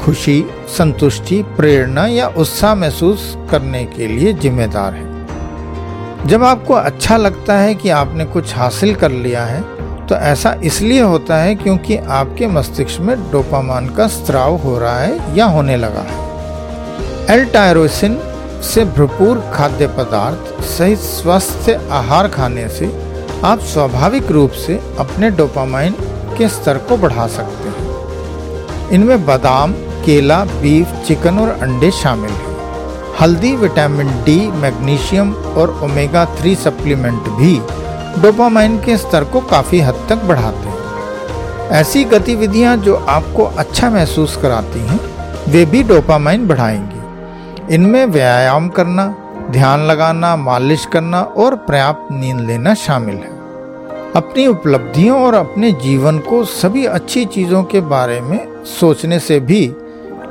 खुशी, 0.06 0.44
संतुष्टि, 0.68 1.42
प्रेरणा 1.58 2.06
या 2.08 2.28
उत्साह 2.28 2.76
महसूस 2.76 3.36
करने 3.52 3.84
के 3.86 4.08
लिए 4.08 4.34
जिम्मेदार 4.34 4.94
है। 4.94 6.28
जब 6.28 6.44
आपको 6.44 6.74
अच्छा 6.74 7.18
लगता 7.18 7.58
है 7.58 7.74
कि 7.76 7.90
आपने 7.92 8.26
कुछ 8.26 8.56
हासिल 8.56 8.94
कर 8.96 9.12
लिया 9.12 9.46
है 9.46 9.62
तो 10.08 10.16
ऐसा 10.16 10.54
इसलिए 10.64 11.02
होता 11.02 11.38
है 11.38 11.56
क्योंकि 11.56 11.98
आपके 11.98 12.48
मस्तिष्क 12.48 13.02
में 13.02 13.16
डोपामाइन 13.32 13.90
का 13.90 14.08
स्त्राव 14.08 14.56
हो 14.56 14.78
रहा 14.80 15.00
है 15.00 15.38
या 15.38 15.46
होने 15.46 15.78
लगा 15.78 16.02
है। 16.02 16.24
एल 17.30 17.46
टायरोसिन 17.46 18.18
से 18.64 18.84
भरपूर 18.88 19.40
खाद्य 19.54 19.88
पदार्थ 19.88 20.62
सहित 20.66 21.00
स्वस्थ 21.00 21.70
आहार 21.70 22.28
खाने 22.28 22.68
से 22.70 22.92
आप 23.44 23.60
स्वाभाविक 23.74 24.32
रूप 24.32 24.52
से 24.66 24.80
अपने 25.00 25.30
डोपामाइन 25.32 25.96
के 26.38 26.50
स्तर 26.50 26.78
को 26.78 26.98
बढ़ा 26.98 27.28
सकते 27.28 27.70
हैं। 27.70 28.90
इनमें 28.90 29.26
बादाम 29.26 29.74
केला, 30.06 30.44
बीफ, 30.46 30.88
चिकन 31.08 31.40
और 31.40 31.50
अंडे 31.50 31.92
शामिल 31.92 32.32
हैं। 32.32 32.56
हल्दी, 33.22 33.56
विटामिन 33.56 34.08
डी, 34.08 34.52
मैग्नीशियम 34.52 35.34
और 35.34 35.80
ओमेगा 35.84 36.26
थ्री 36.26 36.56
सप्लीमेंट 36.56 37.22
भी 37.22 37.62
डोपामाइन 38.22 38.78
के 38.78 38.98
स्तर 38.98 39.24
को 39.24 39.42
काफ़ी 39.42 39.80
हद 39.80 40.06
तक 40.10 40.16
बढ़ाते 40.16 40.58
हैं। 40.58 40.76
ऐसी 41.70 42.04
गतिविधियाँ 42.04 42.78
जो 42.78 42.96
आपको 42.96 43.44
अच्छा 43.44 43.90
महसूस 43.90 44.38
कराती 44.42 44.80
हैं, 44.80 45.00
वे 45.48 45.66
भी 45.66 45.84
डोपामाइन 45.84 46.48
बढ़ाएँगी। 46.48 47.76
इनमें 47.76 48.06
व्यायाम 48.06 48.70
करना, 48.70 49.16
ध्यान 49.52 49.80
लगाना, 49.80 50.36
मालिश 50.36 50.86
करना 50.86 51.22
और 51.22 51.56
पर्याप्त 51.56 52.14
नींद 52.14 52.40
लेना 52.40 52.74
शामिल 52.74 53.16
है। 53.16 53.36
अपनी 54.16 54.48
उपलब्धियों 54.48 55.24
और 55.24 55.34
अपने 55.34 55.72
जीवन 55.72 56.20
को 56.20 56.44
सभी 56.46 56.86
अच्छी 56.86 57.26
चीज़ों 57.26 57.64
के 57.64 57.82
बारे 57.82 58.22
में 58.22 58.64
सोचने 58.66 59.20
से 59.20 59.40
भी 59.40 59.74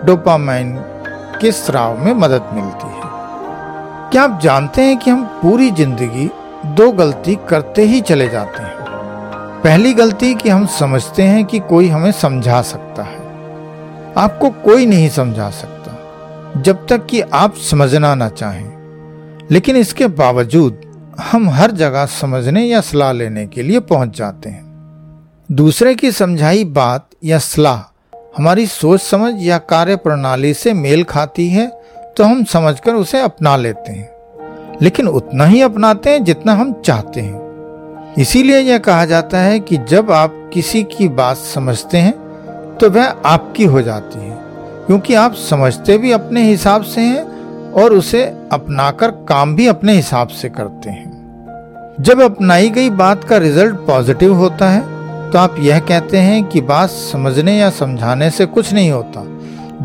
डोपामाइन 0.05 0.77
के 1.41 1.53
स्राव 1.53 2.05
में 2.05 2.13
मदद 2.13 2.49
मिलती 2.53 2.87
है? 2.87 3.03
क्या 4.11 4.23
आप 4.23 4.41
जानते 4.43 4.83
हैं 4.83 4.97
कि 4.99 5.11
हम 5.11 5.25
पूरी 5.43 5.71
ज़िंदगी 5.71 6.31
दो 6.67 6.93
गलती 6.93 7.39
करते 7.49 7.83
ही 7.83 8.01
चले 8.01 8.29
जाते 8.29 8.63
हैं? 8.63 8.75
पहली 9.63 9.95
गलती 9.95 10.35
कि 10.35 10.49
हम 10.49 10.67
समझते 10.67 11.23
हैं 11.23 11.45
कि 11.45 11.59
कोई 11.59 11.89
हमें 11.89 12.13
समझा 12.13 12.63
सकता 12.63 13.03
है। 13.03 13.23
आपको 14.19 14.51
कोई 14.51 14.87
नहीं 14.87 15.09
समझा 15.09 15.51
सकता, 15.51 16.63
जब 16.63 16.87
तक 16.87 17.07
कि 17.07 17.21
आप 17.21 17.55
समझना 17.55 18.15
ना 18.15 18.29
चाहें। 18.29 19.49
लेकिन 19.51 19.77
इसके 19.77 20.07
बावजूद 20.07 20.81
हम 21.33 21.51
हर 21.51 21.71
जगह 21.71 22.07
समझने 22.07 22.65
या 22.65 22.81
सलाह 22.81 23.13
लेने 23.13 23.47
के 23.47 23.63
लिए 23.63 23.81
पहुँच 23.81 24.17
जाते 24.19 24.49
हैं। 24.49 24.65
दूसरे 25.53 25.95
की 25.95 26.13
समझाई 26.13 26.65
बात 26.65 27.09
या 27.25 27.39
सलाह 27.39 27.91
हमारी 28.39 28.67
सोच 28.67 29.01
समझ 29.01 29.35
या 29.39 29.59
कार्य 29.59 29.97
प्रणाली 29.97 30.53
से 30.55 30.73
मेल 30.73 31.03
खाती 31.05 31.49
है 31.49 31.67
तो 32.17 32.25
हम 32.25 32.43
समझकर 32.45 32.95
उसे 32.95 33.21
अपना 33.21 33.57
लेते 33.57 33.93
हैं। 33.93 34.79
लेकिन 34.83 35.09
उतना 35.09 35.45
ही 35.45 35.61
अपनाते 35.63 36.11
हैं 36.11 36.25
जितना 36.25 36.53
हम 36.53 36.73
चाहते 36.81 37.21
हैं। 37.21 38.15
इसीलिए 38.19 38.59
यह 38.59 38.79
कहा 38.79 39.05
जाता 39.05 39.39
है 39.39 39.61
कि 39.61 39.77
जब 39.89 40.11
आप 40.11 40.51
किसी 40.55 40.83
की 40.83 41.09
बात 41.09 41.37
समझते 41.37 41.99
हैं 41.99 42.77
तो 42.77 42.91
वह 42.91 43.05
आपकी 43.27 43.65
हो 43.65 43.83
जाती 43.83 44.19
है, 44.19 44.39
क्योंकि 44.87 45.15
आप 45.15 45.35
समझते 45.41 45.99
भी 45.99 46.13
अपने 46.13 46.43
हिसाब 46.43 46.83
से 46.83 47.01
हैं 47.01 47.73
और 47.73 47.93
उसे 47.93 48.25
अपनाकर 48.53 49.11
काम 49.29 49.55
भी 49.57 49.67
अपने 49.67 49.93
हिसाब 49.93 50.29
से 50.29 50.49
करते 50.49 50.91
हैं। 50.91 51.13
जब 52.01 52.21
अपनाई 52.21 52.69
गई 52.71 52.91
बात 52.91 53.25
का 53.25 53.37
रिज़ल्ट 53.37 53.77
पॉजिटिव 53.77 54.35
होता 54.35 54.71
है 54.71 54.83
तो 55.35 55.39
आप 55.39 55.55
यह 55.59 55.79
कहते 55.81 56.19
हैं 56.19 56.43
कि 56.45 56.61
बात 56.63 56.91
समझने 56.91 57.57
या 57.57 57.69
समझाने 57.71 58.29
से 58.31 58.45
कुछ 58.47 58.73
नहीं 58.73 58.91
होता, 58.91 59.23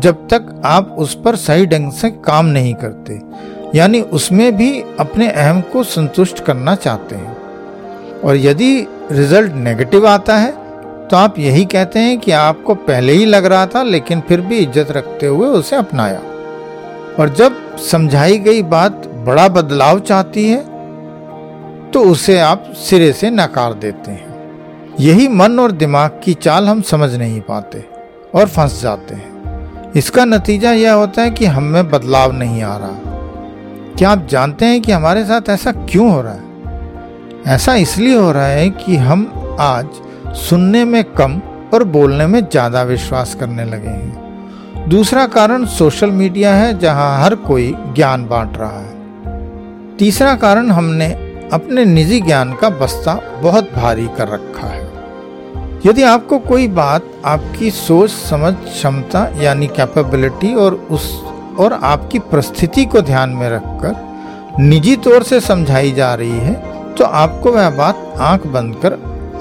जब 0.00 0.26
तक 0.28 0.60
आप 0.64 0.94
उस 0.98 1.14
पर 1.24 1.36
सही 1.36 1.66
ढंग 1.66 1.90
से 1.92 2.10
काम 2.26 2.46
नहीं 2.48 2.74
करते, 2.74 3.18
यानी 3.74 4.00
उसमें 4.00 4.56
भी 4.56 4.70
अपने 5.00 5.28
अहम 5.28 5.60
को 5.72 5.82
संतुष्ट 5.86 6.44
करना 6.44 6.74
चाहते 6.76 7.16
हैं। 7.16 7.36
और 8.20 8.36
यदि 8.36 8.86
रिज़ल्ट 9.12 9.52
नेगेटिव 9.54 10.06
आता 10.08 10.36
है 10.36 10.52
तो 11.08 11.16
आप 11.16 11.38
यही 11.38 11.64
कहते 11.66 11.98
हैं 11.98 12.18
कि 12.20 12.32
आपको 12.32 12.74
पहले 12.76 13.12
ही 13.12 13.24
लग 13.26 13.46
रहा 13.46 13.66
था, 13.66 13.82
लेकिन 13.82 14.20
फिर 14.20 14.40
भी 14.40 14.58
इज़्ज़त 14.58 14.90
रखते 14.92 15.26
हुए 15.26 15.48
उसे 15.50 15.76
अपनाया। 15.76 16.20
और 17.18 17.34
जब 17.34 17.76
समझाई 17.90 18.38
गई 18.40 18.62
बात 18.70 19.12
बड़ा 19.26 19.48
बदलाव 19.50 20.00
चाहती 20.00 20.48
है 20.48 20.64
तो 21.90 22.10
उसे 22.10 22.40
आप 22.40 22.72
सिरे 22.78 23.12
से 23.12 23.30
नकार 23.32 23.74
देते 23.76 24.10
हैं। 24.10 24.29
यही 24.98 25.28
मन 25.28 25.58
और 25.58 25.72
दिमाग 25.72 26.20
की 26.24 26.34
चाल 26.34 26.68
हम 26.68 26.82
समझ 26.82 27.14
नहीं 27.14 27.40
पाते 27.40 27.84
और 28.34 28.46
फंस 28.46 28.82
जाते 28.82 29.14
हैं। 29.14 29.92
इसका 29.96 30.24
नतीजा 30.24 30.72
यह 30.72 30.92
होता 30.92 31.22
है 31.22 31.30
कि 31.30 31.46
हम 31.46 31.62
में 31.62 31.90
बदलाव 31.90 32.32
नहीं 32.32 32.62
आ 32.62 32.76
रहा। 32.76 32.98
क्या 33.98 34.10
आप 34.10 34.26
जानते 34.30 34.66
हैं 34.66 34.82
कि 34.82 34.92
हमारे 34.92 35.24
साथ 35.24 35.48
ऐसा 35.48 35.72
क्यों 35.72 36.12
हो 36.12 36.20
रहा 36.22 36.32
है? 36.32 36.48
ऐसा 37.46 37.74
इसलिए 37.74 38.16
हो 38.16 38.32
रहा 38.32 38.46
है 38.46 38.70
कि 38.70 38.96
हम 38.96 39.56
आज 39.60 39.86
सुनने 40.36 40.84
में 40.84 41.04
कम 41.04 41.42
और 41.74 41.84
बोलने 41.84 42.26
में 42.26 42.40
ज़्यादा 42.40 42.82
विश्वास 42.82 43.34
करने 43.34 43.64
लगे 43.64 43.88
हैं। 43.88 44.88
दूसरा 44.88 45.26
कारण 45.26 45.64
सोशल 45.64 46.10
मीडिया 46.10 46.54
है 46.54 46.78
जहाँ 46.78 47.24
हर 47.24 47.34
कोई 47.34 47.74
ज्ञान 47.76 48.26
बांट 48.26 48.56
रहा 48.56 48.80
है। 48.80 49.96
तीसरा 49.96 50.34
कारण 50.34 50.70
हमने 50.70 51.29
अपने 51.52 51.84
निजी 51.84 52.20
ज्ञान 52.20 52.52
का 52.54 52.68
बस्ता 52.70 53.14
बहुत 53.42 53.70
भारी 53.74 54.06
कर 54.18 54.28
रखा 54.28 54.66
है। 54.66 54.88
यदि 55.86 56.02
आपको 56.02 56.38
कोई 56.38 56.68
बात 56.68 57.04
आपकी 57.24 57.70
सोच, 57.70 58.10
समझ, 58.10 58.54
क्षमता 58.54 59.24
यानी 59.42 59.66
कैपेबिलिटी 59.66 60.54
और 60.54 60.74
उस 60.90 61.10
और 61.58 61.72
आपकी 61.72 62.18
परिस्थिति 62.18 62.84
को 62.84 63.00
ध्यान 63.02 63.30
में 63.30 63.48
रखकर 63.50 64.60
निजी 64.60 64.96
तौर 64.96 65.22
से 65.22 65.40
समझाई 65.40 65.92
जा 65.92 66.14
रही 66.14 66.38
है 66.38 66.54
तो 66.94 67.04
आपको 67.04 67.52
वह 67.52 67.70
बात 67.70 68.14
आँख 68.18 68.46
बंद 68.46 68.76
कर 68.76 68.92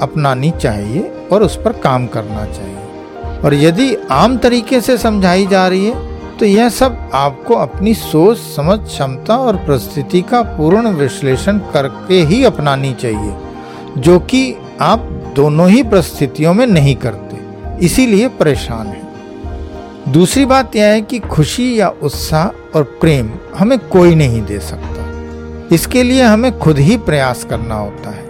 अपनानी 0.01 0.51
चाहिए 0.51 1.11
और 1.31 1.43
उस 1.43 1.55
पर 1.55 1.73
काम 1.73 2.07
करना 2.07 2.45
चाहिए। 2.45 3.39
और 3.39 3.53
यदि 3.53 3.95
आम 4.11 4.37
तरीके 4.37 4.81
से 4.81 4.97
समझाई 4.97 5.47
जा 5.47 5.67
रही 5.67 5.85
है 5.85 6.08
तो 6.39 6.45
यह 6.45 6.69
सब 6.69 7.09
आपको 7.13 7.53
अपनी 7.53 7.93
सोच, 7.93 8.37
समझ, 8.37 8.77
क्षमता 8.79 9.37
और 9.37 9.55
परिस्थिति 9.57 10.21
का 10.21 10.41
पूर्ण 10.57 10.89
विश्लेषण 10.89 11.57
करके 11.73 12.21
ही 12.23 12.43
अपनानी 12.43 12.93
चाहिए, 12.93 13.33
जो 13.97 14.19
कि 14.21 14.55
आप 14.81 14.99
दोनों 15.35 15.69
ही 15.69 15.83
परिस्थितियों 15.83 16.53
में 16.53 16.65
नहीं 16.67 16.95
करते, 16.95 17.37
इसीलिए 17.85 18.27
परेशान 18.39 18.87
है। 18.87 20.11
दूसरी 20.11 20.45
बात 20.45 20.75
यह 20.75 20.85
है 20.85 21.01
कि 21.01 21.19
खुशी 21.19 21.79
या 21.79 21.89
उत्साह 22.03 22.77
और 22.77 22.83
प्रेम 23.01 23.31
हमें 23.57 23.77
कोई 23.89 24.15
नहीं 24.15 24.41
दे 24.41 24.59
सकता। 24.61 25.05
इसके 25.75 26.03
लिए 26.03 26.23
हमें 26.23 26.57
खुद 26.59 26.77
ही 26.79 26.97
प्रयास 26.99 27.43
करना 27.43 27.75
होता 27.75 28.09
है, 28.09 28.25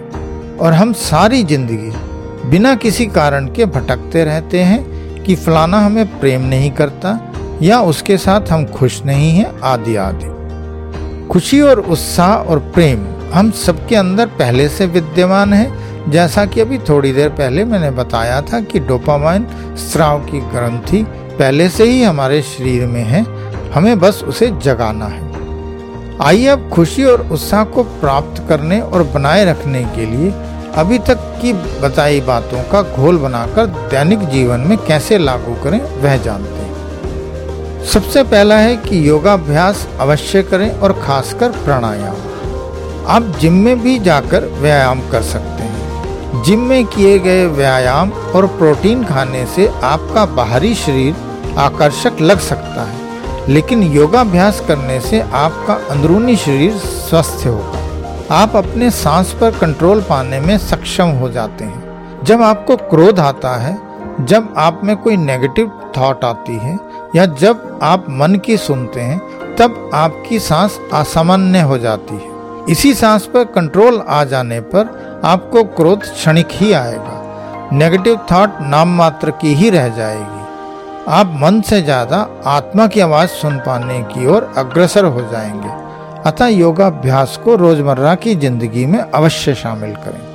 और 0.58 0.72
हम 0.72 0.92
सारी 1.00 1.42
ज़िंदगी 1.44 2.48
बिना 2.50 2.74
किसी 2.74 3.06
कारण 3.08 3.46
के 3.46 3.66
भटकते 3.68 4.24
रहते 4.24 4.62
हैं 4.62 5.24
कि 5.24 5.34
फलाना 5.36 5.80
हमें 5.80 6.18
प्रेम 6.20 6.42
नहीं 6.42 6.70
करता 6.72 7.18
या 7.62 7.80
उसके 7.80 8.16
साथ 8.16 8.52
हम 8.52 8.64
खुश 8.66 9.02
नहीं 9.04 9.30
हैं, 9.30 9.60
आदि 9.60 9.96
आदि। 9.96 11.28
खुशी 11.28 11.60
और 11.60 11.80
उत्साह 11.80 12.34
और 12.34 12.58
प्रेम 12.58 13.06
हम 13.32 13.50
सबके 13.50 13.96
अंदर 13.96 14.26
पहले 14.26 14.68
से 14.68 14.86
विद्यमान 14.86 15.52
है। 15.52 15.90
जैसा 16.10 16.44
कि 16.46 16.60
अभी 16.60 16.78
थोड़ी 16.78 17.12
देर 17.12 17.28
पहले 17.28 17.64
मैंने 17.64 17.90
बताया 17.90 18.40
था 18.42 18.60
कि 18.60 18.80
डोपामाइन 18.80 19.46
स्राव 19.76 20.20
की 20.20 20.40
ग्रंथि 20.40 21.02
पहले 21.38 21.68
से 21.68 21.84
ही 21.84 22.02
हमारे 22.02 22.42
शरीर 22.42 22.86
में 22.86 23.02
है, 23.02 23.24
हमें 23.70 23.98
बस 23.98 24.22
उसे 24.24 24.48
जगाना 24.62 25.06
है। 25.06 25.28
आइए 26.22 26.46
अब 26.46 26.68
खुशी 26.68 27.04
और 27.04 27.28
उत्साह 27.32 27.64
को 27.64 27.82
प्राप्त 27.82 28.42
करने 28.48 28.80
और 28.80 29.02
बनाए 29.02 29.44
रखने 29.44 29.82
के 29.84 30.06
लिए 30.06 30.32
अभी 30.74 30.98
तक 30.98 31.38
की 31.42 31.52
बताई 31.52 32.20
बातों 32.20 32.62
का 32.62 32.82
घोल 32.82 33.18
बनाकर 33.18 33.66
दैनिक 33.66 34.18
जीवन 34.18 34.60
में 34.60 34.78
कैसे 34.78 35.18
लागू 35.18 35.54
करें, 35.64 35.80
वह 36.02 36.16
जानते 36.16 36.50
हैं। 36.50 36.79
सबसे 37.84 38.22
पहला 38.22 38.56
है 38.56 38.76
कि 38.76 39.08
योगाभ्यास 39.08 39.88
अवश्य 40.00 40.42
करें 40.42 40.78
और 40.78 40.92
खासकर 40.92 41.50
प्राणायाम। 41.50 42.16
आप 43.06 43.22
जिम 43.22 43.52
में 43.52 43.80
भी 43.80 43.98
जाकर 43.98 44.44
व्यायाम 44.44 45.00
कर 45.00 45.22
सकते 45.22 45.62
हैं। 45.62 46.42
जिम 46.42 46.60
में 46.60 46.86
किए 46.86 47.18
गए 47.18 47.46
व्यायाम 47.46 48.10
और 48.10 48.46
प्रोटीन 48.46 49.04
खाने 49.04 49.46
से 49.46 49.72
आपका 49.82 50.26
बाहरी 50.26 50.74
शरीर 50.74 51.16
आकर्षक 51.58 52.12
लग 52.20 52.38
सकता 52.38 52.90
है। 52.90 52.98
लेकिन 53.48 53.82
योगाभ्यास 53.82 54.62
करने 54.68 55.00
से 55.00 55.20
आपका 55.20 55.74
अंदरूनी 55.90 56.36
शरीर 56.36 56.72
स्वस्थ 56.76 57.46
होगा। 57.46 57.80
आप 58.34 58.56
अपने 58.56 58.90
सांस 58.90 59.32
पर 59.40 59.50
कंट्रोल 59.50 60.00
पाने 60.00 60.40
में 60.40 60.58
सक्षम 60.58 61.08
हो 61.08 61.30
जाते 61.30 61.64
हैं। 61.64 61.90
जब 62.24 62.42
आपको 62.42 62.76
क्रोध 62.76 63.20
आता 63.20 63.56
है, 63.56 63.78
जब 64.20 64.54
आप 64.56 64.80
में 64.84 64.96
कोई 64.96 65.16
नेगेटिव 65.16 65.92
थॉट 65.98 66.24
आती 66.24 66.56
है 66.56 66.89
या 67.16 67.26
जब 67.26 67.78
आप 67.82 68.06
मन 68.10 68.34
की 68.34 68.56
सुनते 68.56 69.00
हैं, 69.00 69.18
तब 69.56 69.90
आपकी 69.94 70.38
सांस 70.38 70.78
असामान्य 70.92 71.60
हो 71.60 71.78
जाती 71.78 72.14
है। 72.14 72.30
इसी 72.70 72.94
सांस 72.94 73.26
पर 73.26 73.44
कंट्रोल 73.44 74.04
आ 74.08 74.24
जाने 74.24 74.60
पर 74.60 75.20
आपको 75.24 75.64
क्रोध 75.64 76.02
क्षणिक 76.02 76.48
ही 76.50 76.72
आएगा। 76.72 77.68
नेगेटिव 77.72 78.18
थॉट 78.32 78.50
नाम 78.60 78.96
मात्र 78.96 79.30
की 79.30 79.54
ही 79.54 79.70
रह 79.70 79.88
जाएगी। 79.88 80.40
आप 81.08 81.32
मन 81.36 81.60
से 81.60 81.82
ज़्यादा 81.82 82.28
आत्मा 82.46 82.86
की 82.86 83.00
आवाज़ 83.00 83.30
सुन 83.30 83.58
पाने 83.58 84.02
की 84.02 84.26
ओर 84.26 84.52
अग्रसर 84.56 85.04
हो 85.04 85.20
जाएँगे। 85.20 85.68
अतः 86.30 86.46
योगाभ्यास 86.46 87.40
को 87.44 87.56
रोज़मर्रा 87.56 88.14
की 88.14 88.34
ज़िंदगी 88.34 88.86
में 88.86 88.98
अवश्य 88.98 89.54
शामिल 89.54 89.94
करें। 89.94 90.29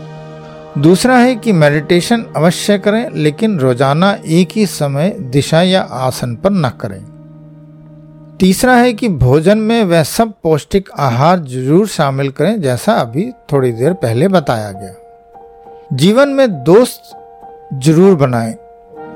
दूसरा 0.77 1.17
है 1.17 1.35
कि 1.35 1.51
मेडिटेशन 1.53 2.25
अवश्य 2.35 2.77
करें, 2.77 3.09
लेकिन 3.13 3.57
रोज़ाना 3.59 4.11
एक 4.27 4.49
ही 4.51 4.65
समय 4.65 5.09
दिशा 5.31 5.61
या 5.61 5.81
आसन 5.81 6.35
पर 6.35 6.51
न 6.51 6.69
करें। 6.81 7.03
तीसरा 8.39 8.75
है 8.75 8.91
कि 8.93 9.09
भोजन 9.09 9.57
में 9.57 9.83
वह 9.83 10.03
सब 10.03 10.33
पौष्टिक 10.43 10.89
आहार 10.91 11.39
ज़रूर 11.41 11.87
शामिल 11.87 12.29
करें, 12.29 12.61
जैसा 12.61 12.93
अभी 12.93 13.29
थोड़ी 13.51 13.71
देर 13.71 13.93
पहले 13.93 14.27
बताया 14.27 14.71
गया। 14.71 14.93
जीवन 15.93 16.29
में 16.29 16.63
दोस्त 16.63 17.15
ज़रूर 17.75 18.15
बनाएँ, 18.15 18.55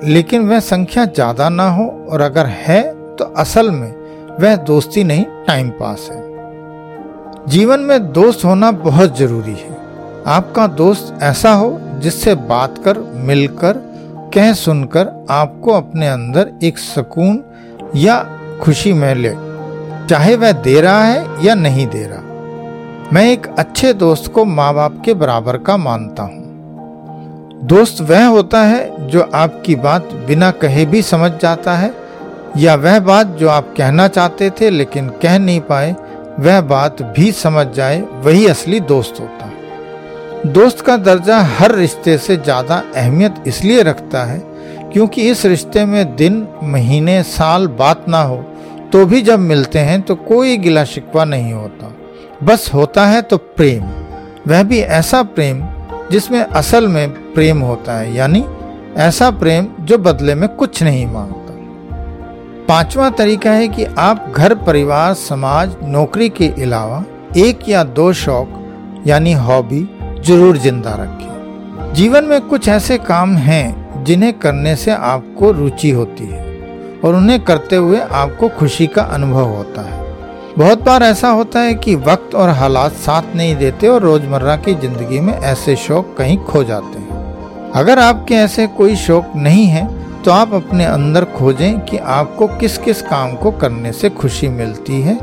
लेकिन 0.03 0.47
वह 0.49 0.59
संख्या 0.59 1.05
ज़्यादा 1.05 1.49
ना 1.49 1.69
हो, 1.69 1.85
और 2.09 2.21
अगर 2.21 2.45
है 2.45 2.81
तो 3.15 3.25
असल 3.37 3.71
में 3.71 3.91
वह 4.39 4.55
दोस्ती 4.55 5.03
नहीं, 5.03 5.25
टाइम 5.47 5.69
पास 5.71 6.07
है। 6.11 7.47
जीवन 7.47 7.79
में 7.79 8.11
दोस्त 8.11 8.45
होना 8.45 8.71
बहुत 8.71 9.17
ज़रूरी 9.17 9.53
है। 9.53 9.78
आपका 10.29 10.67
दोस्त 10.67 11.19
ऐसा 11.23 11.51
हो 11.53 11.79
जिससे 11.99 12.35
बात 12.35 12.77
कर 12.77 12.97
मिलकर 13.27 13.77
कह 14.33 14.53
सुनकर 14.53 15.25
आपको 15.29 15.71
अपने 15.71 16.07
अंदर 16.07 16.51
एक 16.63 16.77
सुकून 16.77 17.43
या 17.95 18.17
खुशी 18.61 18.93
में 18.93 19.15
ले 19.15 19.33
चाहे 20.09 20.35
वह 20.35 20.51
दे 20.51 20.81
रहा 20.81 21.03
है 21.03 21.45
या 21.45 21.55
नहीं 21.55 21.87
दे 21.87 22.03
रहा। 22.07 22.21
मैं 23.13 23.25
एक 23.31 23.47
अच्छे 23.57 23.93
दोस्त 23.93 24.31
को 24.31 24.45
माँ 24.45 24.73
बाप 24.73 25.01
के 25.05 25.13
बराबर 25.13 25.57
का 25.57 25.77
मानता 25.77 26.23
हूँ। 26.23 27.59
दोस्त 27.63 28.01
वह 28.01 28.25
होता 28.25 28.63
है 28.63 29.07
जो 29.07 29.29
आपकी 29.33 29.75
बात 29.75 30.13
बिना 30.27 30.51
कहे 30.51 30.85
भी 30.85 31.01
समझ 31.01 31.31
जाता 31.31 31.75
है, 31.75 31.93
या 32.57 32.75
वह 32.75 32.99
बात 32.99 33.27
जो 33.27 33.49
आप 33.49 33.73
कहना 33.77 34.07
चाहते 34.07 34.49
थे 34.49 34.69
लेकिन 34.69 35.09
कह 35.09 35.39
नहीं 35.39 35.61
पाए, 35.61 35.95
वह 36.39 36.61
बात 36.61 37.01
भी 37.01 37.31
समझ 37.31 37.67
जाए, 37.67 38.01
वही 38.01 38.47
असली 38.47 38.79
दोस्त 38.79 39.19
होता। 39.19 39.45
है 39.45 39.58
दोस्त 40.45 40.81
का 40.81 40.95
दर्जा 40.97 41.37
हर 41.49 41.73
रिश्ते 41.75 42.17
से 42.17 42.35
ज़्यादा 42.37 42.75
अहमियत 42.95 43.43
इसलिए 43.47 43.81
रखता 43.83 44.23
है 44.25 44.39
क्योंकि 44.93 45.21
इस 45.21 45.45
रिश्ते 45.45 45.83
में 45.85 46.15
दिन, 46.15 46.47
महीने, 46.63 47.21
साल 47.23 47.67
बात 47.69 48.05
ना 48.09 48.21
हो 48.21 48.37
तो 48.93 49.05
भी 49.05 49.21
जब 49.21 49.39
मिलते 49.39 49.79
हैं 49.79 50.01
तो 50.01 50.15
कोई 50.15 50.55
गिला 50.57 50.83
शिकवा 50.83 51.25
नहीं 51.25 51.51
होता। 51.53 51.91
बस 52.43 52.69
होता 52.73 53.05
है 53.05 53.21
तो 53.21 53.37
प्रेम। 53.37 53.83
वह 54.47 54.63
भी 54.63 54.79
ऐसा 54.79 55.21
प्रेम 55.25 55.61
जिसमें 56.11 56.39
असल 56.39 56.87
में 56.87 57.33
प्रेम 57.33 57.59
होता 57.59 57.97
है, 57.97 58.15
यानी 58.15 58.43
ऐसा 58.97 59.29
प्रेम 59.31 59.67
जो 59.81 59.97
बदले 59.97 60.35
में 60.35 60.47
कुछ 60.49 60.83
नहीं 60.83 61.05
माँगता। 61.07 61.53
पांचवा 62.67 63.09
तरीका 63.09 63.51
है 63.51 63.67
कि 63.67 63.85
आप 63.99 64.33
घर, 64.35 64.55
परिवार, 64.55 65.13
समाज, 65.15 65.75
नौकरी 65.83 66.29
के 66.31 66.47
अलावा 66.63 67.03
एक 67.37 67.69
या 67.69 67.83
दो 67.83 68.11
शौक, 68.15 69.03
यानी 69.07 69.33
हॉबी 69.33 69.87
ज़रूर 70.21 70.57
ज़िंदा 70.57 70.93
रखें 70.95 71.93
जीवन 71.93 72.25
में 72.25 72.39
कुछ 72.41 72.67
ऐसे 72.69 72.97
काम 72.97 73.35
हैं 73.37 74.03
जिन्हें 74.05 74.31
करने 74.39 74.75
से 74.75 74.91
आपको 74.91 75.51
रुचि 75.51 75.89
होती 75.89 76.25
है 76.25 76.43
और 77.03 77.15
उन्हें 77.15 77.39
करते 77.43 77.75
हुए 77.75 77.99
आपको 77.99 78.49
खुशी 78.49 78.87
का 78.87 79.01
अनुभव 79.03 79.47
होता 79.47 79.81
है। 79.81 79.97
बहुत 80.57 80.81
बार 80.83 81.03
ऐसा 81.03 81.29
होता 81.29 81.59
है 81.59 81.73
कि 81.75 81.95
वक्त 81.97 82.35
और 82.35 82.49
हालात 82.49 82.91
साथ 82.97 83.35
नहीं 83.35 83.55
देते 83.55 83.87
और 83.87 84.01
रोज़मर्रा 84.01 84.55
की 84.57 84.73
ज़िंदगी 84.75 85.19
में 85.19 85.33
ऐसे 85.33 85.75
शौक 85.77 86.15
कहीं 86.17 86.37
खो 86.45 86.63
जाते 86.63 86.99
हैं। 86.99 87.71
अगर 87.75 87.99
आपके 87.99 88.35
ऐसे 88.35 88.67
कोई 88.77 88.95
शौक 88.97 89.31
नहीं 89.35 89.65
है 89.67 89.87
तो 90.23 90.31
आप 90.31 90.53
अपने 90.53 90.85
अंदर 90.85 91.25
खोजें 91.37 91.79
कि 91.81 91.97
आपको 91.97 92.47
किस 92.57 92.77
किस 92.77 93.01
काम 93.01 93.35
को 93.35 93.51
करने 93.51 93.91
से 93.91 94.09
खुशी 94.11 94.47
मिलती 94.49 95.01
है 95.01 95.15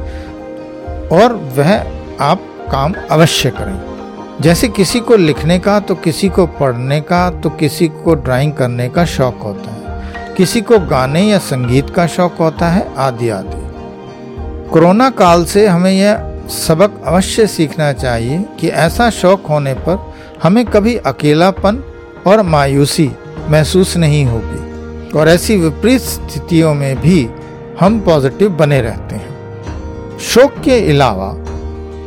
और 1.12 1.34
वह 1.56 1.74
आप 2.22 2.48
काम 2.70 2.94
अवश्य 3.10 3.50
करें। 3.50 3.95
जैसे 4.40 4.68
किसी 4.68 5.00
को 5.00 5.16
लिखने 5.16 5.58
का 5.58 5.80
तो 5.80 5.94
किसी 5.94 6.28
को 6.28 6.46
पढ़ने 6.46 7.00
का 7.00 7.30
तो 7.30 7.50
किसी 7.50 7.88
को 7.88 8.14
ड्राइंग 8.14 8.52
करने 8.52 8.88
का 8.88 9.04
शौक 9.04 9.38
होता 9.42 9.70
है। 9.70 10.34
किसी 10.34 10.60
को 10.60 10.78
गाने 10.78 11.22
या 11.22 11.38
संगीत 11.38 11.90
का 11.90 12.06
शौक 12.06 12.34
होता 12.40 12.68
है, 12.68 12.94
आदि 12.96 13.28
आदि। 13.28 14.70
कोरोना 14.70 15.08
काल 15.10 15.44
से 15.44 15.66
हमें 15.66 15.90
यह 15.92 16.48
सबक 16.48 17.02
अवश्य 17.06 17.46
सीखना 17.46 17.92
चाहिए 17.92 18.44
कि 18.60 18.68
ऐसा 18.68 19.10
शौक 19.10 19.46
होने 19.46 19.74
पर 19.74 20.14
हमें 20.42 20.64
कभी 20.64 20.96
अकेलापन 20.96 21.82
और 22.26 22.42
मायूसी 22.42 23.10
महसूस 23.48 23.96
नहीं 23.96 24.24
होगी 24.24 25.18
और 25.18 25.28
ऐसी 25.28 25.56
विपरीत 25.56 26.00
स्थितियों 26.00 26.74
में 26.74 27.00
भी 27.00 27.28
हम 27.80 28.00
पॉजिटिव 28.00 28.50
बने 28.50 28.80
रहते 28.80 29.16
हैं। 29.16 30.18
शौक 30.18 30.58
के 30.64 30.90
अलावा 30.90 31.32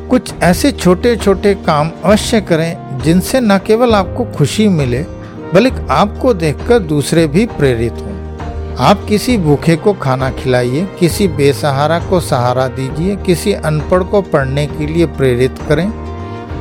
कुछ 0.10 0.34
ऐसे 0.44 0.72
छोटे 0.72 1.16
छोटे 1.16 1.54
काम 1.54 1.92
अवश्य 2.06 2.42
करें, 2.42 3.00
जिनसे 3.04 3.40
न 3.42 3.58
केवल 3.58 3.94
आपको 3.94 4.26
खुशी 4.26 4.68
मिले, 4.68 5.04
बल्कि 5.54 5.88
आपको 5.90 6.34
देखकर 6.34 6.80
दूसरे 6.80 7.28
भी 7.28 7.46
प्रेरित 7.46 7.94
हों। 7.94 8.20
आप 8.78 9.06
किसी 9.10 9.38
भूखे 9.38 9.76
को 9.76 9.94
खाना 9.94 10.30
खिलाइए, 10.30 10.88
किसी 11.00 11.28
बेसहारा 11.28 12.00
को 12.00 12.20
सहारा 12.20 12.68
दीजिए, 12.68 13.16
किसी 13.16 13.54
अनपढ़ 13.54 14.04
को 14.04 14.22
पढ़ने 14.22 14.68
के 14.68 14.88
लिए 14.88 15.06
प्रेरित 15.06 15.56
करें। 15.70 15.92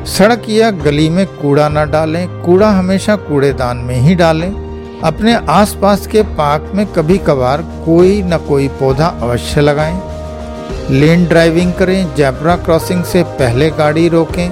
सड़क 0.05 0.43
या 0.49 0.71
गली 0.71 1.09
में 1.09 1.25
कूड़ा 1.25 1.69
न 1.69 1.91
डालें, 1.91 2.41
कूड़ा 2.41 2.69
हमेशा 2.69 3.15
कूड़ेदान 3.15 3.77
में 3.77 3.95
ही 3.95 4.15
डालें। 4.15 4.69
अपने 5.03 5.33
आसपास 5.35 6.07
के 6.07 6.21
पार्क 6.21 6.71
में 6.75 6.85
कभी 6.85 7.17
कभार 7.17 7.61
कोई 7.61 8.21
न 8.21 8.37
कोई 8.37 8.67
पौधा 8.67 9.07
अवश्य 9.21 9.61
लगाएँ। 9.61 10.08
लेन 10.91 11.25
ड्राइविंग 11.25 11.73
करें, 11.73 12.15
जैबरा 12.15 12.55
क्रॉसिंग 12.55 13.03
से 13.03 13.23
पहले 13.23 13.69
गाड़ी 13.69 14.07
रोकें, 14.09 14.49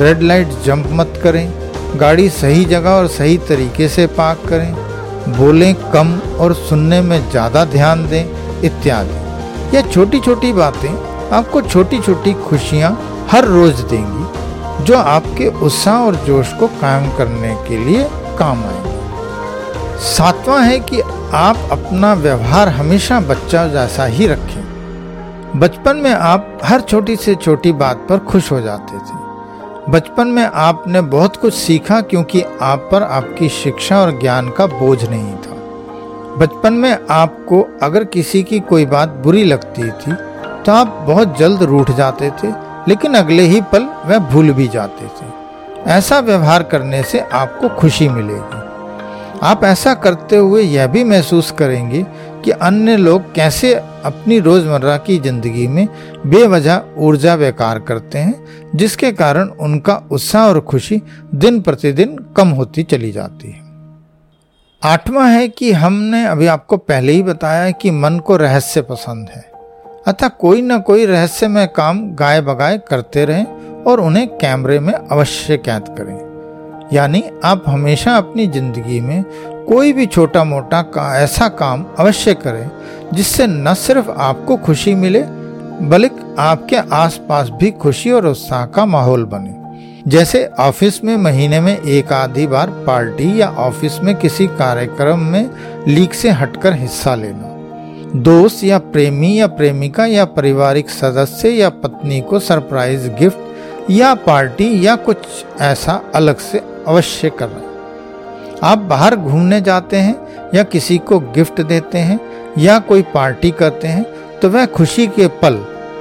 रेड 0.00 0.22
लाइट 0.22 0.48
जंप 0.64 0.88
मत 0.90 1.20
करें, 1.22 1.52
गाड़ी 1.96 2.28
सही 2.28 2.64
जगह 2.64 2.90
और 2.90 3.08
सही 3.08 3.38
तरीके 3.38 3.88
से 3.88 4.06
पार्क 4.06 4.48
करें, 4.48 4.74
बोलें 5.28 5.74
कम 5.92 6.18
और 6.40 6.54
सुनने 6.54 7.00
में 7.00 7.30
ज़्यादा 7.30 7.64
ध्यान 7.64 8.06
दें, 8.08 8.24
इत्यादि। 8.62 9.76
यह 9.76 9.90
छोटी 9.90 10.20
छोटी 10.20 10.52
बातें 10.52 10.90
आपको 11.32 11.62
छोटी 11.62 12.00
छोटी 12.00 12.32
खुशियाँ 12.32 12.92
हर 13.30 13.44
रोज 13.44 13.80
देंगी, 13.80 14.84
जो 14.84 14.96
आपके 14.96 15.48
उत्साह 15.60 16.00
और 16.00 16.16
जोश 16.16 16.52
को 16.52 16.66
कायम 16.66 17.10
करने 17.16 17.54
के 17.68 17.84
लिए 17.84 18.04
काम 18.38 18.64
आएँगे। 18.64 19.98
सातवां 20.04 20.64
है 20.66 20.78
कि 20.80 21.00
आप 21.34 21.68
अपना 21.72 22.12
व्यवहार 22.14 22.68
हमेशा 22.68 23.20
बच्चा 23.20 23.66
जैसा 23.68 24.04
ही 24.06 24.26
रखें। 24.26 24.73
बचपन 25.56 25.96
में 25.96 26.10
आप 26.10 26.58
हर 26.64 26.80
छोटी 26.80 27.14
से 27.16 27.34
छोटी 27.34 27.72
बात 27.72 28.06
पर 28.08 28.18
खुश 28.20 28.50
हो 28.52 28.60
जाते 28.60 28.98
थे। 28.98 29.90
बचपन 29.90 30.28
में 30.28 30.42
आपने 30.44 31.00
बहुत 31.00 31.36
कुछ 31.36 31.54
सीखा 31.54 32.00
क्योंकि 32.00 32.42
आप 32.62 32.88
पर 32.92 33.02
आपकी 33.02 33.48
शिक्षा 33.48 34.00
और 34.00 34.18
ज्ञान 34.20 34.48
का 34.50 34.66
बोझ 34.66 35.04
नहीं 35.04 35.34
था। 35.34 35.54
बचपन 36.38 36.72
में 36.72 36.96
आपको 37.10 37.60
अगर 37.82 38.04
किसी 38.04 38.42
की 38.42 38.60
कोई 38.62 38.86
बात 38.86 39.08
बुरी 39.24 39.44
लगती 39.44 39.82
थी 39.82 40.12
तो 40.64 40.72
आप 40.72 40.98
बहुत 41.08 41.38
जल्द 41.38 41.62
रूठ 41.62 41.90
जाते 41.90 42.30
थे, 42.32 42.52
लेकिन 42.88 43.14
अगले 43.14 43.42
ही 43.42 43.60
पल 43.72 43.88
वह 44.06 44.18
भूल 44.30 44.50
भी 44.50 44.68
जाते 44.68 45.06
थे। 45.06 45.32
ऐसा 45.90 46.18
व्यवहार 46.20 46.62
करने 46.62 47.02
से 47.02 47.20
आपको 47.20 47.68
खुशी 47.70 48.08
मिलेगी। 48.08 48.62
आप 49.42 49.64
ऐसा 49.64 49.92
करते 49.94 50.36
हुए 50.36 50.62
यह 50.62 50.86
भी 50.86 51.02
महसूस 51.04 51.50
करेंगे 51.50 52.06
कि 52.44 52.50
अन्य 52.50 52.96
लोग 52.96 53.32
कैसे 53.34 53.72
अपनी 53.74 54.38
रोज़मर्रा 54.38 54.96
की 54.96 55.18
ज़िंदगी 55.18 55.66
में 55.66 55.86
बेवजह 56.26 56.82
ऊर्जा 56.98 57.36
बेकार 57.36 57.78
करते 57.78 58.18
हैं, 58.18 58.44
जिसके 58.74 59.12
कारण 59.12 59.48
उनका 59.60 59.94
उत्साह 60.12 60.46
और 60.48 60.60
खुशी 60.60 61.00
दिन 61.34 61.60
प्रतिदिन 61.60 62.16
कम 62.36 62.48
होती 62.48 62.82
चली 62.82 63.12
जाती 63.12 63.50
है। 63.50 63.62
आठवां 64.82 65.30
है 65.32 65.48
कि 65.48 65.72
हमने 65.72 66.24
अभी 66.26 66.46
आपको 66.46 66.76
पहले 66.76 67.12
ही 67.12 67.22
बताया 67.22 67.70
कि 67.70 67.90
मन 67.90 68.18
को 68.18 68.36
रहस्य 68.36 68.82
पसंद 68.82 69.28
है। 69.28 69.42
अतः 70.06 70.28
कोई 70.28 70.62
ना 70.62 70.78
कोई 70.78 71.06
रहस्यमय 71.06 71.66
काम 71.66 72.00
गाय 72.14 72.40
बगाए 72.40 72.78
करते 72.88 73.24
रहें 73.24 73.82
और 73.84 74.00
उन्हें 74.00 74.26
कैमरे 74.28 74.78
में 74.80 74.92
अवश्य 74.92 75.56
कैद 75.56 75.84
करें। 75.98 76.88
यानी 76.92 77.22
आप 77.44 77.64
हमेशा 77.66 78.16
अपनी 78.16 78.46
ज़िंदगी 78.46 79.00
में 79.00 79.22
कोई 79.68 79.92
भी 79.92 80.06
छोटा 80.06 80.44
मोटा 80.44 80.82
का 80.82 81.18
ऐसा 81.18 81.48
काम 81.48 81.84
अवश्य 81.98 82.34
करें, 82.34 82.70
जिससे 83.14 83.46
न 83.46 83.74
सिर्फ़ 83.74 84.10
आपको 84.10 84.56
खुशी 84.56 84.94
मिले, 84.94 85.22
बल्कि 85.82 86.34
आपके 86.38 86.76
आसपास 86.76 87.48
भी 87.50 87.70
खुशी 87.70 88.10
और 88.10 88.26
उत्साह 88.26 88.66
का 88.66 88.86
माहौल 88.86 89.24
बने। 89.24 89.62
जैसे 90.10 90.44
ऑफ़िस 90.60 91.04
में 91.04 91.16
महीने 91.16 91.60
में 91.60 91.76
एक 91.78 92.12
आधी 92.12 92.46
बार 92.46 92.70
पार्टी 92.86 93.40
या 93.40 93.48
ऑफ़िस 93.48 93.98
में 94.00 94.14
किसी 94.14 94.46
कार्यक्रम 94.46 95.20
में 95.20 95.50
लीक 95.88 96.14
से 96.14 96.30
हटकर 96.30 96.72
हिस्सा 96.72 97.14
लेना। 97.14 97.50
दोस्त 98.16 98.64
या 98.64 98.78
प्रेमी 98.78 99.38
या 99.40 99.46
प्रेमिका 99.46 100.06
या 100.06 100.24
पारिवारिक 100.24 100.90
सदस्य 100.90 101.50
या 101.50 101.68
पत्नी 101.68 102.20
को 102.20 102.38
सरप्राइज़ 102.38 103.08
गिफ्ट 103.10 103.90
या 103.90 104.14
पार्टी 104.14 104.86
या 104.86 104.96
कुछ 104.96 105.16
ऐसा 105.60 106.00
अलग 106.14 106.38
से 106.40 106.62
अवश्य 106.88 107.30
कर 107.30 107.48
रहे 107.48 107.60
हैं 107.60 107.73
आप 108.64 108.78
बाहर 108.78 109.16
घूमने 109.16 109.60
जाते 109.60 109.96
हैं 109.96 110.50
या 110.54 110.62
किसी 110.62 110.98
को 110.98 111.18
गिफ्ट 111.34 111.60
देते 111.60 111.98
हैं 111.98 112.18
या 112.58 112.78
कोई 112.78 113.02
पार्टी 113.02 113.50
करते 113.50 113.88
हैं 113.88 114.04
तो 114.40 114.48
वह 114.48 114.66
खुशी 114.66 115.06
के 115.06 115.26
पल 115.42 115.56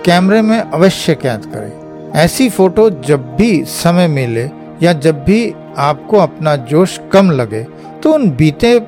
कैमरे 0.06 0.42
में 0.42 0.60
अवश्य 0.60 1.16
कैद 1.16 1.46
करें। 1.46 2.12
ऐसी 2.16 2.50
फ़ोटो 2.50 2.90
जब 2.90 3.36
भी 3.36 3.64
समय 3.66 4.08
मिले 4.08 4.50
या 4.84 4.94
जब 4.94 5.24
भी 5.24 5.54
आपको 5.78 6.18
अपना 6.18 6.56
जोश 6.56 7.00
कम 7.14 7.32
लगे 7.32 7.64
तो 8.04 8.14
उन 8.14 8.30
बीते 8.32 8.80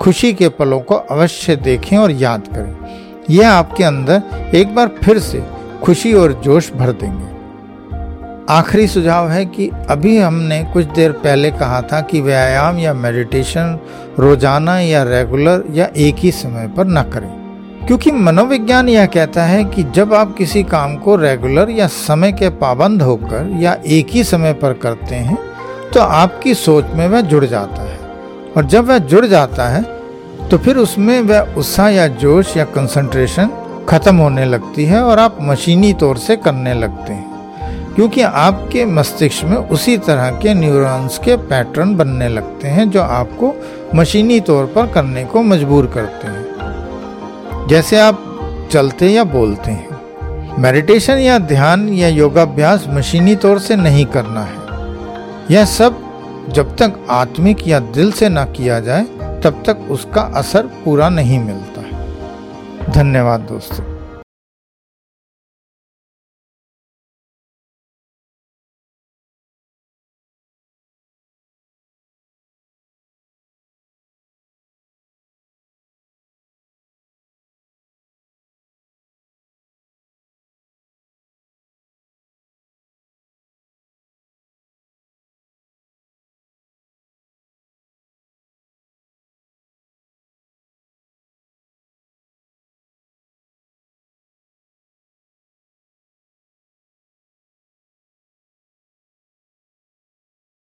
खुशी 0.00 0.32
के 0.32 0.48
पलों 0.48 0.80
को 0.80 0.94
अवश्य 0.94 1.56
देखें 1.56 1.96
और 1.98 2.10
याद 2.10 2.46
करें। 2.46 2.74
यह 3.30 3.50
आपके 3.52 3.84
अंदर 3.84 4.50
एक 4.54 4.74
बार 4.74 4.88
फिर 5.02 5.18
से 5.18 5.42
खुशी 5.82 6.12
और 6.12 6.32
जोश 6.44 6.72
भर 6.72 6.92
देंगे। 6.92 7.39
आखिरी 8.50 8.86
सुझाव 8.86 9.28
है 9.30 9.44
कि 9.46 9.68
अभी 9.90 10.16
हमने 10.18 10.62
कुछ 10.72 10.86
देर 10.94 11.12
पहले 11.14 11.50
कहा 11.50 11.80
था 11.82 12.00
कि 12.00 12.20
व्यायाम 12.20 12.78
या 12.78 12.94
मेडिटेशन 12.94 13.78
रोज़ाना 14.18 14.78
या 14.80 15.02
रेगुलर 15.02 15.62
या 15.70 15.86
एक 15.96 16.16
ही 16.16 16.32
समय 16.32 16.66
पर 16.68 16.86
न 16.86 17.02
करें। 17.12 17.28
क्योंकि 17.86 18.10
मनोविज्ञान 18.12 18.88
यह 18.88 19.06
कहता 19.06 19.44
है 19.44 19.62
कि 19.64 19.82
जब 19.94 20.14
आप 20.14 20.34
किसी 20.36 20.62
काम 20.64 20.96
को 20.96 21.16
रेगुलर 21.16 21.70
या 21.70 21.86
समय 21.88 22.32
के 22.32 22.48
पाबंद 22.58 23.02
होकर 23.02 23.56
या 23.60 23.76
एक 23.88 24.10
ही 24.10 24.24
समय 24.24 24.52
पर 24.54 24.72
करते 24.82 25.14
हैं 25.14 25.38
तो 25.92 26.00
आपकी 26.00 26.54
सोच 26.56 26.92
में 26.94 27.06
वह 27.08 27.20
जुड़ 27.22 27.44
जाता 27.44 27.82
है। 27.82 27.98
और 28.56 28.66
जब 28.66 28.88
वह 28.88 28.98
जुड़ 28.98 29.24
जाता 29.26 29.68
है 29.68 29.82
तो 30.48 30.58
फिर 30.58 30.76
उसमें 30.78 31.20
वह 31.22 31.54
उत्साह 31.56 31.88
या 31.88 32.06
जोश 32.18 32.56
या 32.56 32.64
कंसंट्रेशन 32.66 33.50
खत्म 33.88 34.16
होने 34.16 34.44
लगती 34.46 34.84
है 34.84 35.02
और 35.02 35.18
आप 35.18 35.38
मशीनी 35.42 35.92
तौर 35.94 36.18
से 36.18 36.36
करने 36.38 36.74
लगते 36.74 37.12
हैं। 37.12 37.29
क्योंकि 37.94 38.22
आपके 38.22 38.84
मस्तिष्क 38.84 39.44
में 39.44 39.56
उसी 39.56 39.98
तरह 39.98 40.30
के 40.30 40.54
न्यूरॉन्स 40.54 41.18
के 41.18 41.36
पैटर्न 41.36 41.96
बनने 41.96 42.28
लगते 42.28 42.68
हैं 42.68 42.90
जो 42.90 43.02
आपको 43.02 43.54
मशीनी 43.94 44.40
तौर 44.40 44.66
पर 44.66 44.92
करने 44.92 45.24
को 45.24 45.42
मजबूर 45.42 45.86
करते 45.86 46.26
हैं। 46.26 46.40
जैसे 47.68 48.00
आप 48.00 48.26
चलते 48.72 49.06
या 49.06 49.24
बोलते 49.24 49.70
हैं। 49.70 50.00
मेडिटेशन 50.58 51.18
या 51.18 51.38
ध्यान 51.38 51.88
या 51.88 52.08
योगाभ्यास 52.08 52.84
मशीनी 52.88 53.36
तौर 53.36 53.58
से 53.58 53.76
नहीं 53.76 54.06
करना 54.06 54.40
है। 54.40 54.60
यह 55.50 55.64
सब 55.64 56.00
जब 56.48 56.76
तक 56.76 57.06
आत्मिक 57.10 57.68
या 57.68 57.78
दिल 57.78 58.12
से 58.12 58.28
ना 58.28 58.44
किया 58.44 58.80
जाए, 58.80 59.02
तब 59.22 59.62
तक 59.66 59.86
उसका 59.90 60.20
असर 60.20 60.62
पूरा 60.62 61.08
नहीं 61.08 61.38
मिलता 61.38 61.80
है। 61.80 62.16
धन्यवाद 62.90 63.40
दोस्तों। 63.40 63.99